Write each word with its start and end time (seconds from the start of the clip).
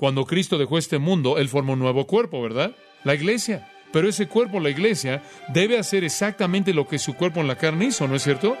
Cuando 0.00 0.24
Cristo 0.24 0.56
dejó 0.56 0.78
este 0.78 0.98
mundo, 0.98 1.36
Él 1.36 1.50
formó 1.50 1.74
un 1.74 1.78
nuevo 1.78 2.06
cuerpo, 2.06 2.40
¿verdad? 2.40 2.74
La 3.04 3.14
iglesia. 3.14 3.70
Pero 3.92 4.08
ese 4.08 4.28
cuerpo, 4.28 4.58
la 4.58 4.70
iglesia, 4.70 5.22
debe 5.52 5.78
hacer 5.78 6.04
exactamente 6.04 6.72
lo 6.72 6.88
que 6.88 6.98
su 6.98 7.12
cuerpo 7.12 7.40
en 7.40 7.48
la 7.48 7.56
carne 7.56 7.84
hizo, 7.84 8.08
¿no 8.08 8.14
es 8.14 8.22
cierto? 8.22 8.56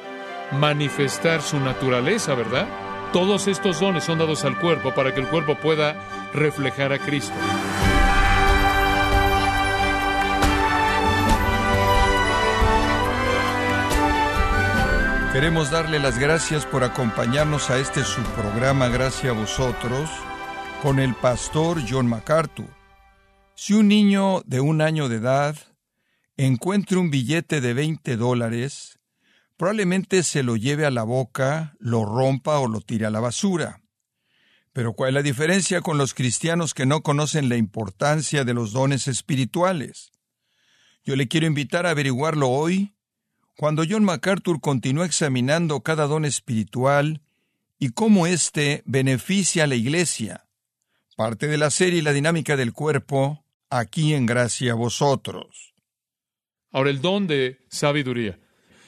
Manifestar 0.52 1.40
su 1.40 1.58
naturaleza, 1.58 2.34
¿verdad? 2.34 2.68
Todos 3.14 3.48
estos 3.48 3.80
dones 3.80 4.04
son 4.04 4.18
dados 4.18 4.44
al 4.44 4.58
cuerpo 4.60 4.94
para 4.94 5.14
que 5.14 5.20
el 5.22 5.28
cuerpo 5.28 5.54
pueda 5.54 6.30
reflejar 6.34 6.92
a 6.92 6.98
Cristo. 6.98 7.32
Queremos 15.32 15.70
darle 15.70 16.00
las 16.00 16.18
gracias 16.18 16.66
por 16.66 16.84
acompañarnos 16.84 17.70
a 17.70 17.78
este 17.78 18.04
su 18.04 18.20
programa 18.34 18.88
Gracias 18.88 19.32
a 19.32 19.32
vosotros 19.32 20.10
con 20.82 20.98
el 20.98 21.14
pastor 21.14 21.82
John 21.86 22.06
MacArthur. 22.06 22.68
Si 23.54 23.74
un 23.74 23.88
niño 23.88 24.40
de 24.46 24.60
un 24.60 24.80
año 24.80 25.10
de 25.10 25.16
edad 25.16 25.56
encuentra 26.38 26.98
un 26.98 27.10
billete 27.10 27.60
de 27.60 27.74
20 27.74 28.16
dólares, 28.16 28.98
probablemente 29.58 30.22
se 30.22 30.42
lo 30.42 30.56
lleve 30.56 30.86
a 30.86 30.90
la 30.90 31.02
boca, 31.02 31.74
lo 31.78 32.06
rompa 32.06 32.58
o 32.60 32.68
lo 32.68 32.80
tire 32.80 33.04
a 33.04 33.10
la 33.10 33.20
basura. 33.20 33.82
Pero 34.72 34.94
¿cuál 34.94 35.10
es 35.10 35.14
la 35.14 35.22
diferencia 35.22 35.82
con 35.82 35.98
los 35.98 36.14
cristianos 36.14 36.72
que 36.72 36.86
no 36.86 37.02
conocen 37.02 37.50
la 37.50 37.56
importancia 37.56 38.44
de 38.44 38.54
los 38.54 38.72
dones 38.72 39.06
espirituales? 39.06 40.12
Yo 41.04 41.14
le 41.14 41.28
quiero 41.28 41.46
invitar 41.46 41.84
a 41.84 41.90
averiguarlo 41.90 42.48
hoy 42.48 42.94
cuando 43.56 43.84
John 43.86 44.04
MacArthur 44.04 44.60
continúa 44.60 45.04
examinando 45.04 45.80
cada 45.82 46.06
don 46.06 46.24
espiritual 46.24 47.20
y 47.78 47.90
cómo 47.90 48.26
éste 48.26 48.82
beneficia 48.86 49.64
a 49.64 49.66
la 49.66 49.74
Iglesia, 49.74 50.46
parte 51.20 51.48
de 51.48 51.58
la 51.58 51.68
serie 51.68 52.00
La 52.00 52.14
dinámica 52.14 52.56
del 52.56 52.72
cuerpo, 52.72 53.44
aquí 53.68 54.14
en 54.14 54.24
Gracia 54.24 54.72
a 54.72 54.74
vosotros. 54.74 55.74
Ahora, 56.72 56.88
el 56.88 57.02
don 57.02 57.26
de 57.26 57.58
sabiduría. 57.68 58.38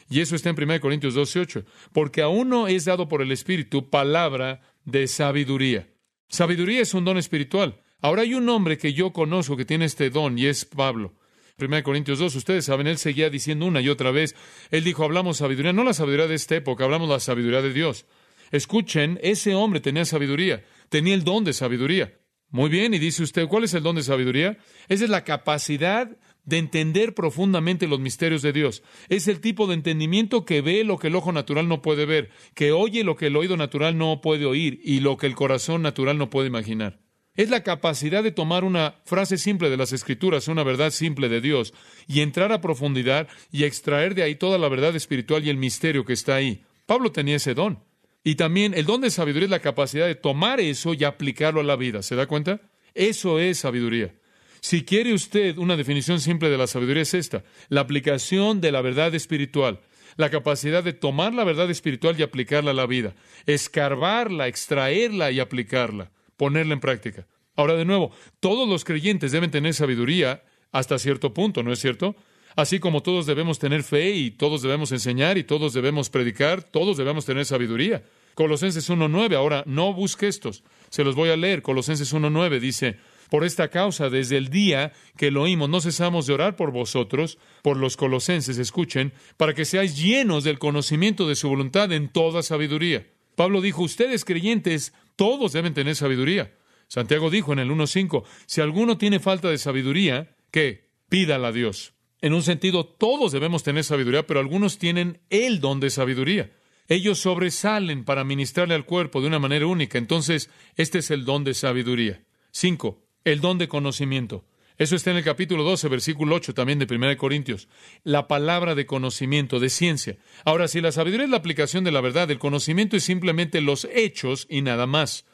Y 0.09 0.21
eso 0.21 0.35
está 0.35 0.49
en 0.49 0.57
1 0.57 0.81
Corintios 0.81 1.15
12:8. 1.15 1.67
Porque 1.93 2.23
a 2.23 2.29
uno 2.29 2.69
es 2.69 2.87
dado 2.87 3.07
por 3.07 3.21
el 3.21 3.33
Espíritu 3.33 3.91
palabra 3.91 4.63
de 4.87 5.09
sabiduría. 5.09 5.91
Sabiduría 6.31 6.81
es 6.81 6.95
un 6.95 7.05
don 7.05 7.19
espiritual. 7.19 7.83
Ahora 8.01 8.23
hay 8.23 8.33
un 8.33 8.49
hombre 8.49 8.79
que 8.79 8.95
yo 8.95 9.13
conozco 9.13 9.55
que 9.55 9.67
tiene 9.67 9.85
este 9.85 10.09
don 10.09 10.39
y 10.39 10.47
es 10.47 10.65
Pablo. 10.65 11.13
1 11.59 11.83
Corintios 11.83 12.19
2, 12.19 12.35
ustedes 12.35 12.65
saben, 12.65 12.87
él 12.87 12.97
seguía 12.97 13.29
diciendo 13.29 13.67
una 13.67 13.83
y 13.83 13.91
otra 13.91 14.11
vez, 14.11 14.35
él 14.71 14.85
dijo, 14.85 15.05
hablamos 15.05 15.37
sabiduría, 15.37 15.75
no 15.75 15.85
la 15.85 15.93
sabiduría 15.93 16.29
de 16.29 16.37
esta 16.37 16.57
época, 16.57 16.85
hablamos 16.85 17.11
la 17.11 17.21
sabiduría 17.21 17.61
de 17.61 17.75
Dios. 17.75 18.07
Escuchen, 18.51 19.21
ese 19.23 19.55
hombre 19.55 19.81
tenía 19.81 20.07
sabiduría, 20.07 20.65
tenía 20.89 21.13
el 21.13 21.25
don 21.25 21.45
de 21.45 21.53
sabiduría. 21.53 22.22
Muy 22.53 22.69
bien, 22.69 22.93
y 22.93 22.99
dice 22.99 23.23
usted, 23.23 23.49
¿cuál 23.49 23.65
es 23.65 23.73
el 23.73 23.83
don 23.83 23.97
de 23.97 24.03
sabiduría? 24.03 24.59
Esa 24.89 25.05
es 25.05 25.11
la 25.11 25.25
capacidad 25.25 26.11
de 26.45 26.59
entender 26.59 27.15
profundamente 27.15 27.87
los 27.87 27.99
misterios 27.99 28.43
de 28.43 28.53
Dios. 28.53 28.83
Es 29.09 29.27
el 29.27 29.41
tipo 29.41 29.67
de 29.67 29.73
entendimiento 29.73 30.45
que 30.45 30.61
ve 30.61 30.85
lo 30.85 30.99
que 30.99 31.07
el 31.07 31.17
ojo 31.17 31.33
natural 31.33 31.67
no 31.67 31.81
puede 31.81 32.05
ver, 32.05 32.29
que 32.55 32.71
oye 32.71 33.05
lo 33.05 33.17
que 33.17 33.29
el 33.29 33.37
oído 33.37 33.57
natural 33.57 33.97
no 33.97 34.21
puede 34.21 34.45
oír 34.45 34.81
y 34.85 35.01
lo 35.01 35.17
que 35.17 35.27
el 35.27 35.35
corazón 35.35 35.81
natural 35.81 36.19
no 36.19 36.29
puede 36.29 36.49
imaginar. 36.49 37.01
Es 37.35 37.49
la 37.49 37.63
capacidad 37.63 38.23
de 38.23 38.33
tomar 38.33 38.65
una 38.65 38.97
frase 39.07 39.39
simple 39.39 39.71
de 39.71 39.79
las 39.79 39.95
Escrituras, 39.95 40.47
una 40.47 40.63
verdad 40.63 40.91
simple 40.91 41.31
de 41.31 41.41
Dios, 41.41 41.73
y 42.07 42.21
entrar 42.21 42.53
a 42.53 42.61
profundidad 42.61 43.29
y 43.51 43.65
extraer 43.65 44.15
de 44.15 44.25
ahí 44.25 44.35
toda 44.35 44.59
la 44.59 44.69
verdad 44.69 44.95
espiritual 44.95 45.43
y 45.47 45.49
el 45.49 45.57
misterio 45.57 46.05
que 46.05 46.13
está 46.13 46.35
ahí. 46.35 46.63
Pablo 46.85 47.13
tenía 47.13 47.37
ese 47.37 47.55
don. 47.55 47.83
Y 48.25 48.37
también 48.37 48.75
el 48.75 48.87
don 48.87 49.01
de 49.01 49.11
sabiduría 49.11 49.47
es 49.47 49.51
la 49.51 49.61
capacidad 49.61 50.07
de 50.07 50.15
tomar 50.15 50.61
eso 50.61 50.95
y 50.95 51.05
aplicarlo 51.05 51.61
a 51.61 51.65
la 51.65 51.77
vida. 51.77 52.03
¿Se 52.03 52.15
da 52.15 52.27
cuenta? 52.27 52.61
Eso 52.95 53.39
es 53.39 53.59
sabiduría. 53.59 54.15
Si 54.61 54.85
quiere 54.85 55.13
usted 55.13 55.59
una 55.59 55.77
definición 55.77 56.21
simple 56.21 56.49
de 56.49 56.59
la 56.59 56.69
sabiduría 56.69 57.03
es 57.03 57.15
esta, 57.15 57.43
la 57.69 57.81
aplicación 57.81 58.61
de 58.61 58.71
la 58.71 58.81
verdad 58.81 59.13
espiritual, 59.15 59.81
la 60.17 60.31
capacidad 60.31 60.85
de 60.85 60.93
tomar 60.93 61.35
la 61.35 61.43
verdad 61.43 61.69
espiritual 61.71 62.15
y 62.19 62.23
aplicarla 62.23 62.71
a 62.71 62.75
la 62.75 62.87
vida, 62.87 63.15
escarbarla, 63.47 64.47
extraerla 64.47 65.33
y 65.33 65.41
aplicarla 65.41 66.13
ponerla 66.43 66.75
en 66.75 66.81
práctica. 66.81 67.25
Ahora, 67.55 67.75
de 67.75 67.85
nuevo, 67.85 68.11
todos 68.41 68.69
los 68.69 68.85
creyentes 68.85 69.31
deben 69.31 69.53
tener 69.53 69.75
sabiduría 69.75 70.43
hasta 70.73 70.99
cierto 70.99 71.33
punto, 71.33 71.63
¿no 71.63 71.73
es 71.73 71.79
cierto? 71.79 72.17
Así 72.57 72.81
como 72.81 73.01
todos 73.01 73.27
debemos 73.27 73.61
tener 73.61 73.85
fe 73.85 74.11
y 74.11 74.33
todos 74.33 74.61
debemos 74.61 74.91
enseñar 74.91 75.39
y 75.39 75.45
todos 75.45 75.73
debemos 75.73 76.11
predicar, 76.11 76.65
todos 76.65 76.97
debemos 76.97 77.25
tener 77.25 77.45
sabiduría. 77.45 78.03
Colosenses 78.35 78.89
1.9, 78.89 79.37
ahora 79.37 79.63
no 79.67 79.93
busque 79.93 80.29
estos, 80.29 80.65
se 80.91 81.05
los 81.05 81.15
voy 81.15 81.31
a 81.31 81.37
leer. 81.37 81.63
Colosenses 81.63 82.15
1.9 82.15 82.61
dice, 82.61 82.97
por 83.31 83.45
esta 83.45 83.69
causa, 83.69 84.11
desde 84.11 84.37
el 84.37 84.49
día 84.49 84.93
que 85.17 85.31
lo 85.31 85.43
oímos, 85.43 85.69
no 85.69 85.81
cesamos 85.81 86.27
de 86.27 86.35
orar 86.35 86.55
por 86.55 86.71
vosotros, 86.71 87.39
por 87.63 87.77
los 87.77 87.97
colosenses, 87.97 88.59
escuchen, 88.59 89.13
para 89.37 89.55
que 89.55 89.65
seáis 89.65 89.97
llenos 89.97 90.45
del 90.45 90.59
conocimiento 90.59 91.27
de 91.27 91.35
su 91.35 91.49
voluntad 91.49 91.91
en 91.93 92.11
toda 92.11 92.43
sabiduría. 92.43 93.07
Pablo 93.35 93.61
dijo, 93.61 93.83
ustedes 93.83 94.25
creyentes 94.25 94.93
todos 95.17 95.53
deben 95.53 95.73
tener 95.73 95.97
sabiduría. 95.97 96.55
Santiago 96.89 97.31
dijo 97.31 97.55
en 97.55 97.61
el 97.61 97.71
1.5, 97.71 98.25
si 98.45 98.61
alguno 98.61 98.99
tiene 98.99 99.19
falta 99.19 99.49
de 99.49 99.57
sabiduría, 99.57 100.37
¿qué? 100.51 100.91
Pídala 101.09 101.49
a 101.49 101.53
Dios. 101.53 101.95
En 102.21 102.35
un 102.35 102.43
sentido, 102.43 102.85
todos 102.85 103.33
debemos 103.33 103.63
tener 103.63 103.83
sabiduría, 103.83 104.27
pero 104.27 104.41
algunos 104.41 104.79
tienen 104.79 105.21
el 105.31 105.61
don 105.61 105.81
de 105.81 105.89
sabiduría. 105.89 106.53
Ellos 106.89 107.21
sobresalen 107.21 108.05
para 108.05 108.25
ministrarle 108.25 108.75
al 108.75 108.85
cuerpo 108.85 109.21
de 109.21 109.29
una 109.29 109.39
manera 109.39 109.67
única. 109.67 109.99
Entonces, 109.99 110.51
este 110.77 110.99
es 110.99 111.11
el 111.11 111.25
don 111.25 111.45
de 111.45 111.55
sabiduría. 111.55 112.25
5. 112.51 113.03
El 113.25 113.41
don 113.41 113.59
de 113.59 113.69
conocimiento. 113.69 114.45
Eso 114.79 114.97
está 114.97 115.11
en 115.11 115.19
el 115.19 115.25
capítulo 115.25 115.63
12, 115.63 115.89
versículo 115.89 116.35
8 116.35 116.55
también 116.55 116.79
de 116.79 116.93
1 116.93 117.17
Corintios. 117.17 117.69
La 118.03 118.27
palabra 118.27 118.75
de 118.75 118.87
conocimiento, 118.87 119.61
de 119.61 119.71
ciencia. 119.71 120.19
Ahora, 120.45 120.67
si 120.67 120.81
la 120.81 120.93
sabiduría 120.93 121.25
es 121.25 121.31
la 121.31 121.37
aplicación 121.37 121.85
de 121.85 121.93
la 121.93 122.01
verdad, 122.01 122.31
el 122.31 122.39
conocimiento 122.39 122.97
es 122.97 123.05
simplemente 123.05 123.61
los 123.61 123.87
hechos 123.93 124.47
y 124.49 124.63
nada 124.63 124.87
más. 124.87 125.25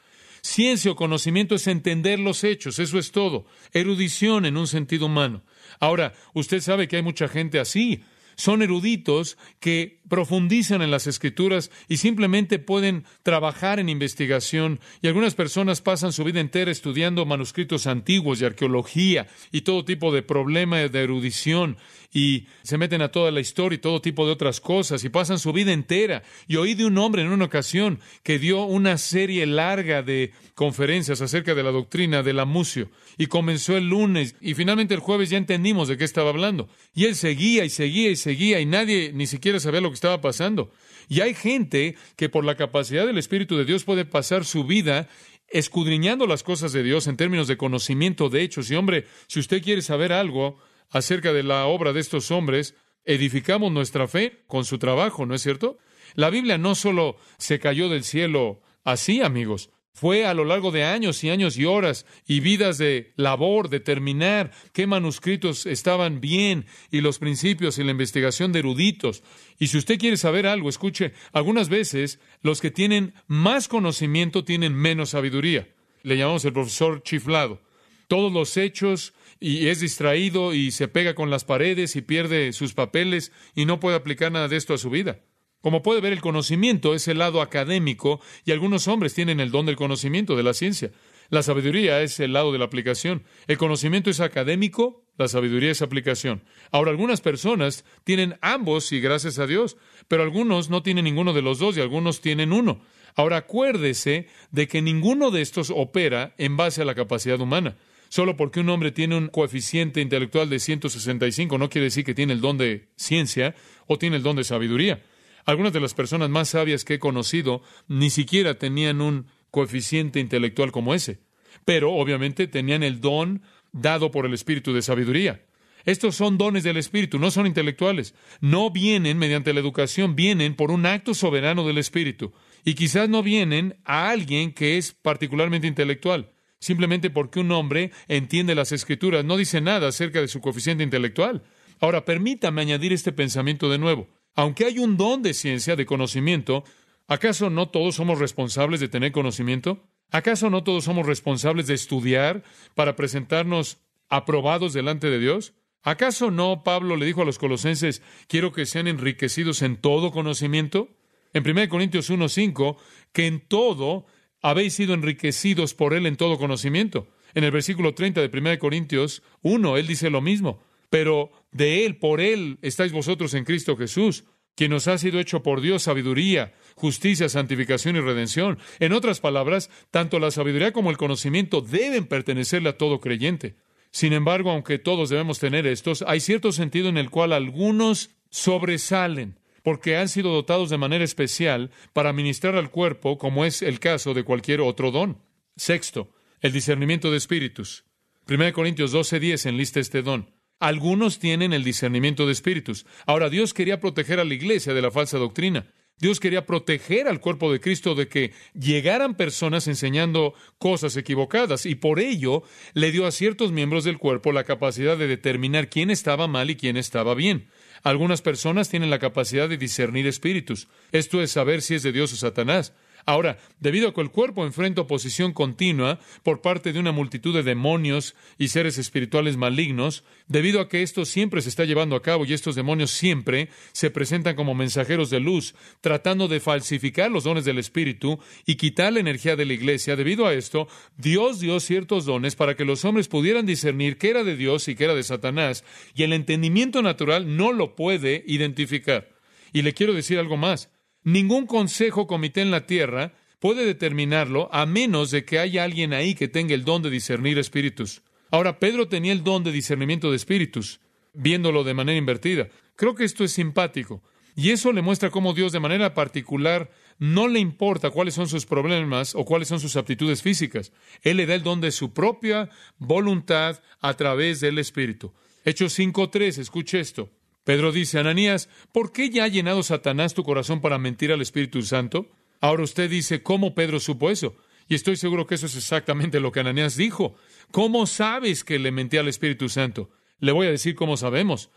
Ciencia 0.43 0.91
o 0.91 0.97
conocimiento 0.97 1.55
es 1.55 1.67
entender 1.67 2.19
los 2.19 2.45
hechos, 2.45 2.79
eso 2.79 2.99
es 2.99 3.11
todo. 3.11 3.47
Erudición 3.73 4.45
en 4.45 4.57
un 4.57 4.67
sentido 4.67 5.07
humano. 5.07 5.43
Ahora, 5.81 6.13
usted 6.35 6.61
sabe 6.61 6.87
que 6.87 6.97
hay 6.97 7.03
mucha 7.03 7.27
gente 7.27 7.59
así 7.59 8.03
son 8.39 8.63
eruditos 8.63 9.37
que 9.59 9.98
profundizan 10.09 10.83
en 10.83 10.91
las 10.91 11.07
escrituras 11.07 11.71
y 11.89 11.99
simplemente 11.99 12.59
pueden 12.59 13.05
trabajar 13.23 13.79
en 13.79 13.89
investigación. 13.89 14.81
Y 15.03 15.09
algunas 15.09 15.35
personas 15.35 15.81
pasan 15.81 16.13
su 16.13 16.25
vida 16.25 16.41
entera 16.41 16.71
estudiando 16.71 17.27
manuscritos 17.27 17.87
antiguos 17.87 18.41
y 18.41 18.45
arqueología 18.45 19.29
y 19.53 19.63
todo 19.63 19.85
tipo 19.85 20.13
de 20.13 20.23
problemas 20.23 20.91
de 20.91 21.03
erudición 21.03 21.77
y 22.13 22.47
se 22.63 22.79
meten 22.79 23.03
a 23.03 23.11
toda 23.11 23.31
la 23.31 23.41
historia 23.41 23.77
y 23.77 23.81
todo 23.81 24.01
tipo 24.01 24.25
de 24.25 24.33
otras 24.33 24.61
cosas 24.61 25.05
y 25.05 25.09
pasan 25.09 25.39
su 25.39 25.53
vida 25.53 25.73
entera. 25.73 26.23
Y 26.47 26.57
oí 26.57 26.75
de 26.75 26.87
un 26.87 26.97
hombre 26.99 27.23
en 27.23 27.29
una 27.29 27.45
ocasión 27.45 28.01
que 28.23 28.39
dio 28.39 28.65
una 28.65 28.97
serie 28.99 29.47
larga 29.47 30.03
de 30.03 30.33
conferencias 30.55 31.21
acerca 31.21 31.55
de 31.55 31.63
la 31.63 31.71
doctrina 31.71 32.23
de 32.23 32.33
la 32.33 32.45
mucio 32.45 32.91
y 33.17 33.27
comenzó 33.27 33.77
el 33.77 33.89
lunes 33.89 34.37
y 34.41 34.55
finalmente 34.55 34.95
el 34.95 35.01
jueves 35.01 35.31
ya 35.31 35.39
entendimos 35.39 35.89
de 35.89 35.97
qué 35.99 36.05
estaba 36.05 36.31
hablando. 36.31 36.69
Y 36.95 37.05
él 37.05 37.15
seguía 37.15 37.65
y 37.65 37.71
seguía 37.71 38.11
y 38.11 38.17
seguía 38.17 38.61
y 38.61 38.67
nadie 38.67 39.13
ni 39.13 39.27
siquiera 39.27 39.61
sabía 39.61 39.81
lo 39.81 39.91
que 39.91 39.95
estaba 39.99 40.21
pasando. 40.21 40.71
Y 41.09 41.21
hay 41.21 41.35
gente 41.35 41.97
que 42.17 42.29
por 42.29 42.45
la 42.45 42.57
capacidad 42.57 43.07
del 43.07 43.19
Espíritu 43.19 43.57
de 43.57 43.65
Dios 43.65 43.85
puede 43.85 44.05
pasar 44.05 44.45
su 44.45 44.65
vida 44.65 45.09
escudriñando 45.49 46.27
las 46.27 46.43
cosas 46.43 46.73
de 46.73 46.83
Dios 46.83 47.07
en 47.07 47.17
términos 47.17 47.49
de 47.49 47.57
conocimiento 47.57 48.29
de 48.29 48.43
hechos. 48.43 48.71
Y 48.71 48.75
hombre, 48.75 49.07
si 49.27 49.41
usted 49.41 49.63
quiere 49.63 49.83
saber 49.83 50.13
algo 50.13 50.59
acerca 50.91 51.33
de 51.33 51.43
la 51.43 51.67
obra 51.67 51.93
de 51.93 52.01
estos 52.01 52.31
hombres, 52.31 52.75
edificamos 53.05 53.73
nuestra 53.73 54.09
fe 54.09 54.43
con 54.47 54.65
su 54.65 54.79
trabajo, 54.79 55.27
¿no 55.27 55.35
es 55.35 55.43
cierto? 55.43 55.79
La 56.15 56.31
Biblia 56.31 56.59
no 56.59 56.75
solo 56.75 57.17
se 57.39 57.59
cayó 57.59 57.89
del 57.89 58.05
cielo 58.05 58.61
así, 58.85 59.23
amigos. 59.23 59.71
Fue 59.93 60.26
a 60.26 60.34
lo 60.34 60.44
largo 60.44 60.71
de 60.71 60.84
años 60.84 61.25
y 61.25 61.31
años 61.31 61.56
y 61.56 61.65
horas 61.65 62.06
y 62.26 62.38
vidas 62.38 62.79
de 62.79 63.12
labor, 63.17 63.69
determinar 63.69 64.52
qué 64.73 64.87
manuscritos 64.87 65.67
estaban 65.67 66.20
bien 66.20 66.67
y 66.93 67.00
los 67.00 67.19
principios 67.19 67.79
y 67.79 67.85
la 67.85 67.90
investigación 67.90 68.52
de 68.52 68.61
eruditos. 68.61 69.25
Y 69.58 69.67
si 69.67 69.79
usted 69.79 69.99
quiere 69.99 70.17
saber 70.17 70.46
algo, 70.46 70.69
escuche, 70.69 71.14
algunas 71.32 71.69
veces 71.69 72.20
los 72.43 72.61
que 72.61 72.70
tienen 72.70 73.12
más 73.26 73.67
conocimiento 73.67 74.44
tienen 74.44 74.73
menos 74.73 75.11
sabiduría. 75.11 75.69
Le 76.05 76.17
llamamos 76.17 76.44
el 76.44 76.52
profesor 76.52 77.02
chiflado. 77.02 77.61
Todos 78.06 78.32
los 78.32 78.56
hechos 78.56 79.14
y 79.41 79.67
es 79.67 79.81
distraído 79.81 80.55
y 80.55 80.70
se 80.70 80.88
pega 80.88 81.14
con 81.14 81.29
las 81.29 81.44
paredes 81.44 81.96
y 81.96 82.02
pierde 82.02 82.52
sus 82.52 82.73
papeles 82.73 83.32
y 83.55 83.64
no 83.64 83.81
puede 83.81 83.96
aplicar 83.96 84.31
nada 84.31 84.49
de 84.49 84.56
esto 84.56 84.75
a 84.75 84.79
su 84.79 84.91
vida. 84.91 85.20
Como 85.60 85.82
puede 85.82 86.00
ver, 86.00 86.12
el 86.12 86.20
conocimiento 86.20 86.94
es 86.94 87.08
el 87.08 87.19
lado 87.19 87.43
académico 87.43 88.20
y 88.44 88.52
algunos 88.52 88.87
hombres 88.87 89.14
tienen 89.14 89.40
el 89.40 89.50
don 89.50 89.66
del 89.66 89.76
conocimiento, 89.76 90.37
de 90.37 90.44
la 90.44 90.55
ciencia. 90.55 90.93
La 91.31 91.43
sabiduría 91.43 92.00
es 92.00 92.20
el 92.20 92.32
lado 92.32 92.52
de 92.52 92.58
la 92.58 92.64
aplicación. 92.64 93.25
El 93.49 93.58
conocimiento 93.58 94.08
es 94.08 94.20
académico, 94.20 95.05
la 95.19 95.28
sabiduría 95.28 95.72
es 95.72 95.82
aplicación. 95.82 96.43
Ahora, 96.70 96.90
algunas 96.90 97.20
personas 97.20 97.84
tienen 98.05 98.38
ambos 98.40 98.93
y 98.93 99.00
gracias 99.00 99.38
a 99.38 99.46
Dios, 99.46 99.76
pero 100.06 100.22
algunos 100.22 100.70
no 100.70 100.82
tienen 100.82 101.05
ninguno 101.05 101.32
de 101.32 101.43
los 101.43 101.58
dos 101.58 101.76
y 101.76 101.81
algunos 101.81 102.20
tienen 102.20 102.52
uno. 102.52 102.81
Ahora 103.14 103.38
acuérdese 103.38 104.28
de 104.52 104.69
que 104.69 104.81
ninguno 104.81 105.32
de 105.32 105.43
estos 105.43 105.70
opera 105.75 106.34
en 106.38 106.56
base 106.56 106.82
a 106.82 106.84
la 106.84 106.94
capacidad 106.94 107.40
humana. 107.40 107.76
Solo 108.10 108.37
porque 108.37 108.60
un 108.60 108.70
hombre 108.70 108.93
tiene 108.93 109.16
un 109.16 109.28
coeficiente 109.28 110.00
intelectual 110.00 110.49
de 110.49 110.60
165 110.60 111.58
no 111.58 111.69
quiere 111.69 111.87
decir 111.87 112.05
que 112.05 112.14
tiene 112.14 112.32
el 112.32 112.40
don 112.40 112.56
de 112.56 112.88
ciencia 112.96 113.55
o 113.87 113.99
tiene 113.99 114.16
el 114.16 114.22
don 114.22 114.37
de 114.37 114.44
sabiduría. 114.44 115.02
Algunas 115.49 115.73
de 115.73 115.81
las 115.81 115.95
personas 115.95 116.29
más 116.29 116.50
sabias 116.50 116.85
que 116.85 116.95
he 116.95 116.99
conocido 116.99 117.62
ni 117.87 118.11
siquiera 118.11 118.59
tenían 118.59 119.00
un 119.00 119.29
coeficiente 119.50 120.21
intelectual 120.21 120.73
como 120.73 120.93
ese, 120.93 121.21
pero 121.65 121.95
obviamente 121.95 122.49
tenían 122.49 122.83
el 122.83 123.00
don 123.00 123.41
dado 123.73 124.11
por 124.11 124.27
el 124.27 124.35
Espíritu 124.35 124.75
de 124.75 124.83
sabiduría. 124.83 125.47
Estos 125.87 126.17
son 126.17 126.37
dones 126.37 126.65
del 126.65 126.77
Espíritu, 126.77 127.19
no 127.19 127.31
son 127.31 127.47
intelectuales. 127.47 128.15
No 128.43 128.71
vienen 128.71 129.17
mediante 129.17 129.55
la 129.55 129.61
educación, 129.61 130.15
vienen 130.15 130.55
por 130.55 130.71
un 130.71 130.85
acto 130.85 131.15
soberano 131.15 131.67
del 131.67 131.79
Espíritu. 131.79 132.35
Y 132.62 132.75
quizás 132.75 133.09
no 133.09 133.23
vienen 133.23 133.79
a 133.87 134.11
alguien 134.11 134.53
que 134.53 134.77
es 134.77 134.93
particularmente 134.93 135.67
intelectual, 135.67 136.31
simplemente 136.61 137.09
porque 137.09 137.41
un 137.41 137.53
hombre 137.53 137.91
entiende 138.06 138.55
las 138.55 138.73
escrituras, 138.73 139.25
no 139.25 139.39
dice 139.39 139.62
nada 139.62 139.89
acerca 139.89 140.21
de 140.21 140.29
su 140.29 140.43
coeficiente 140.43 140.85
intelectual. 140.85 141.43
Ahora, 141.81 142.05
permítame 142.05 142.61
añadir 142.61 142.93
este 142.93 143.12
pensamiento 143.12 143.71
de 143.71 143.79
nuevo. 143.79 144.09
Aunque 144.38 144.67
hay 144.67 144.79
un 144.79 144.96
don 144.96 145.20
de 145.20 145.35
ciencia, 145.35 145.75
de 145.75 145.85
conocimiento, 145.85 146.62
¿acaso 147.08 147.50
no 147.50 147.70
todos 147.70 147.96
somos 147.96 148.20
responsables 148.20 148.79
de 148.79 148.87
tener 148.87 149.11
conocimiento? 149.11 149.82
¿Acaso 150.12 150.49
no 150.49 150.62
todos 150.62 150.85
somos 150.85 151.06
responsables 151.06 151.67
de 151.67 151.75
estudiar 151.75 152.44
para 152.76 152.94
presentarnos 152.94 153.79
aprobados 154.08 154.73
delante 154.75 155.11
de 155.11 155.19
Dios? 155.19 155.55
¿Acaso 155.82 156.31
no 156.31 156.62
Pablo 156.62 156.94
le 156.94 157.06
dijo 157.06 157.23
a 157.23 157.25
los 157.25 157.37
colosenses, 157.37 158.00
quiero 158.29 158.52
que 158.52 158.64
sean 158.64 158.87
enriquecidos 158.87 159.61
en 159.62 159.76
todo 159.76 160.12
conocimiento? 160.12 160.88
En 161.32 161.43
1 161.44 161.69
Corintios 161.69 162.08
1.5, 162.08 162.76
que 163.12 163.26
en 163.26 163.41
todo 163.41 164.06
habéis 164.41 164.75
sido 164.75 164.94
enriquecidos 164.94 165.75
por 165.75 165.94
él 165.94 166.06
en 166.06 166.17
todo 166.17 166.38
conocimiento. 166.38 167.08
En 167.34 167.43
el 167.43 167.50
versículo 167.50 167.93
30 167.93 168.20
de 168.20 168.38
1 168.38 168.56
Corintios 168.61 169.25
1, 169.43 169.76
él 169.79 169.88
dice 169.88 170.11
lo 170.11 170.20
mismo. 170.20 170.62
Pero 170.90 171.31
de 171.52 171.85
él, 171.85 171.96
por 171.96 172.20
él, 172.20 172.58
estáis 172.62 172.93
vosotros 172.93 173.35
en 173.35 173.44
Cristo 173.44 173.76
Jesús, 173.76 174.25
quien 174.55 174.70
nos 174.70 174.88
ha 174.88 174.99
sido 174.99 175.20
hecho 175.20 175.43
por 175.43 175.61
Dios 175.61 175.85
sabiduría, 175.85 176.52
justicia, 176.75 177.29
santificación 177.29 177.96
y 177.96 178.00
redención. 178.00 178.58
En 178.81 178.93
otras 178.93 179.20
palabras, 179.20 179.70
tanto 179.90 180.19
la 180.19 180.31
sabiduría 180.31 180.73
como 180.73 180.90
el 180.90 180.96
conocimiento 180.96 181.61
deben 181.61 182.06
pertenecerle 182.06 182.70
a 182.70 182.76
todo 182.76 183.00
creyente. 183.00 183.56
Sin 183.90 184.12
embargo, 184.12 184.50
aunque 184.50 184.79
todos 184.79 185.11
debemos 185.11 185.38
tener 185.38 185.67
estos, 185.67 186.02
hay 186.06 186.20
cierto 186.20 186.52
sentido 186.52 186.88
en 186.88 186.99
el 186.99 187.11
cual 187.11 187.32
algunos 187.32 188.11
sobresalen 188.31 189.38
porque 189.62 189.96
han 189.96 190.08
sido 190.08 190.32
dotados 190.32 190.70
de 190.70 190.79
manera 190.79 191.05
especial 191.05 191.70
para 191.93 192.12
ministrar 192.12 192.56
al 192.56 192.70
cuerpo, 192.70 193.19
como 193.19 193.44
es 193.44 193.62
el 193.62 193.81
caso 193.81 194.14
de 194.14 194.25
cualquier 194.25 194.61
otro 194.61 194.91
don. 194.91 195.23
Sexto, 195.56 196.11
el 196.41 196.52
discernimiento 196.52 197.11
de 197.11 197.19
espíritus. 197.19 197.84
1 198.26 198.52
Corintios 198.52 198.93
12:10 198.93 199.46
enlista 199.46 199.79
este 199.79 200.02
don. 200.02 200.38
Algunos 200.60 201.19
tienen 201.19 201.52
el 201.52 201.62
discernimiento 201.62 202.26
de 202.26 202.32
espíritus. 202.32 202.84
Ahora, 203.06 203.31
Dios 203.31 203.55
quería 203.55 203.81
proteger 203.81 204.19
a 204.19 204.25
la 204.25 204.34
iglesia 204.34 204.75
de 204.75 204.82
la 204.82 204.90
falsa 204.90 205.19
doctrina. 205.19 205.66
Dios 206.00 206.20
quería 206.20 206.46
proteger 206.46 207.08
al 207.08 207.20
cuerpo 207.20 207.50
de 207.50 207.60
Cristo 207.60 207.94
de 207.94 208.08
que 208.08 208.32
llegaran 208.55 209.16
personas 209.16 209.66
enseñando 209.66 210.32
cosas 210.58 210.96
equivocadas 210.96 211.66
y 211.66 211.75
por 211.75 211.99
ello 211.99 212.44
le 212.75 212.93
dio 212.93 213.05
a 213.06 213.10
ciertos 213.10 213.50
miembros 213.50 213.82
del 213.82 213.99
cuerpo 213.99 214.31
la 214.31 214.44
capacidad 214.44 214.96
de 214.96 215.08
determinar 215.08 215.69
quién 215.69 215.90
estaba 215.90 216.28
mal 216.28 216.50
y 216.50 216.56
quién 216.56 216.76
estaba 216.76 217.14
bien. 217.14 217.49
Algunas 217.82 218.22
personas 218.22 218.69
tienen 218.69 218.90
la 218.90 219.00
capacidad 219.00 219.49
de 219.49 219.56
discernir 219.56 220.06
espíritus. 220.06 220.69
Esto 220.93 221.20
es 221.20 221.32
saber 221.32 221.62
si 221.62 221.75
es 221.75 221.82
de 221.82 221.93
Dios 221.93 222.12
o 222.12 222.16
Satanás. 222.16 222.75
Ahora, 223.08 223.38
debido 223.58 223.88
a 223.88 223.94
que 223.94 224.02
el 224.02 224.10
cuerpo 224.10 224.44
enfrenta 224.44 224.82
oposición 224.82 225.32
continua 225.32 225.99
por 226.22 226.43
parte 226.43 226.75
de 226.75 226.78
una 226.78 226.93
multitud 226.93 227.32
de 227.32 227.43
demonios 227.43 228.14
y 228.37 228.49
seres 228.49 228.76
espirituales 228.76 229.38
malignos, 229.38 230.05
debido 230.26 230.60
a 230.60 230.69
que 230.69 230.82
esto 230.82 231.06
siempre 231.06 231.40
se 231.40 231.49
está 231.49 231.64
llevando 231.64 231.96
a 231.96 232.02
cabo 232.02 232.26
y 232.26 232.34
estos 232.34 232.55
demonios 232.55 232.90
siempre 232.90 233.49
se 233.72 233.90
presentan 233.90 234.37
como 234.37 234.55
mensajeros 234.55 235.08
de 235.08 235.20
luz, 235.20 235.55
tratando 235.81 236.28
de 236.28 236.38
falsificar 236.38 237.10
los 237.10 237.25
dones 237.25 237.46
del 237.46 237.56
Espíritu 237.56 238.19
y 238.44 238.56
quitar 238.56 238.93
la 238.93 239.00
energía 239.00 239.37
de 239.37 239.46
la 239.46 239.55
iglesia, 239.55 239.96
debido 239.96 240.26
a 240.26 240.34
esto, 240.34 240.69
Dios 240.99 241.40
dio 241.40 241.60
ciertos 241.60 242.05
dones 242.05 242.37
para 242.37 242.56
que 242.56 242.66
los 242.66 242.84
hombres 242.84 243.08
pudieran 243.08 243.46
discernir 243.46 243.96
qué 243.96 244.10
era 244.10 244.22
de 244.22 244.37
Dios 244.37 244.69
y 244.69 244.75
qué 244.75 244.84
era 244.84 244.94
de 244.94 245.02
Satanás, 245.02 245.64
y 245.94 246.02
el 246.02 246.12
entendimiento 246.12 246.82
natural 246.82 247.38
no 247.38 247.55
lo 247.55 247.75
puede 247.75 248.22
identificar. 248.26 249.08
Y 249.55 249.62
le 249.62 249.72
quiero 249.72 249.94
decir 249.94 250.19
algo 250.19 250.37
más. 250.37 250.69
Ningún 251.08 251.46
consejo 251.46 252.06
comité 252.06 252.43
en 252.43 252.50
la 252.50 252.66
tierra 252.66 253.14
puede 253.38 253.64
determinarlo 253.64 254.50
a 254.52 254.66
menos 254.66 255.10
de 255.10 255.25
que 255.25 255.38
haya 255.38 255.64
alguien 255.64 255.94
ahí 255.94 256.14
que 256.14 256.28
tenga 256.28 256.55
el 256.55 256.66
don 256.66 256.82
de 256.82 256.90
discernir 256.90 257.38
espíritus. 257.38 258.02
Ahora, 258.31 258.58
Pedro 258.58 258.88
tenía 258.88 259.12
el 259.12 259.25
don 259.25 259.43
de 259.43 259.50
discernimiento 259.50 260.10
de 260.10 260.16
espíritus, 260.16 260.81
viéndolo 261.14 261.64
de 261.64 261.72
manera 261.72 261.96
invertida. 261.96 262.50
Creo 262.76 262.94
que 262.94 263.05
esto 263.05 263.25
es 263.25 263.32
simpático. 263.32 264.02
Y 264.37 264.50
eso 264.50 264.70
le 264.70 264.82
muestra 264.82 265.08
cómo 265.08 265.32
Dios 265.32 265.52
de 265.52 265.60
manera 265.60 265.94
particular 265.94 266.70
no 266.99 267.26
le 267.26 267.40
importa 267.40 267.88
cuáles 267.88 268.12
son 268.12 268.28
sus 268.28 268.44
problemas 268.44 269.14
o 269.14 269.25
cuáles 269.25 269.49
son 269.49 269.60
sus 269.60 269.76
aptitudes 269.76 270.20
físicas. 270.20 270.72
Él 271.00 271.16
le 271.16 271.25
da 271.25 271.34
el 271.37 271.43
don 271.43 271.62
de 271.62 271.70
su 271.70 271.94
propia 271.94 272.50
voluntad 272.76 273.62
a 273.81 273.94
través 273.94 274.40
del 274.40 274.58
Espíritu. 274.58 275.14
Hechos 275.46 275.78
5.3, 275.78 276.37
escuche 276.37 276.81
esto. 276.81 277.08
Pedro 277.49 277.73
dice, 277.73 277.99
Ananías, 277.99 278.50
¿por 278.73 278.93
qué 278.93 279.09
ya 279.09 279.25
ha 279.25 279.29
llenado 279.29 279.62
Satanás 279.62 280.12
tu 280.12 280.23
corazón 280.23 280.61
para 280.61 280.77
mentir 280.77 281.12
al 281.12 281.23
Espíritu 281.23 281.62
Santo? 281.62 282.11
Ahora 282.43 282.62
usted 282.62 282.91
dice, 282.91 283.23
¿cómo 283.23 283.55
Pedro 283.55 283.81
supo 283.81 284.11
eso? 284.11 284.37
Y 284.69 284.75
estoy 284.75 284.97
seguro 284.97 285.27
que 285.27 285.37
eso 285.37 285.47
es 285.47 285.56
exactamente 285.56 286.21
lo 286.21 286.31
que 286.31 286.41
Ananías 286.41 286.77
dijo. 286.77 287.17
¿Cómo 287.50 287.87
sabes 287.87 288.45
que 288.45 288.59
le 288.59 288.71
mentía 288.71 289.00
al 289.00 289.09
Espíritu 289.09 289.49
Santo? 289.49 289.89
Le 290.19 290.33
voy 290.33 290.47
a 290.47 290.50
decir 290.50 290.75
cómo 290.75 290.99
sabemos. 290.99 291.49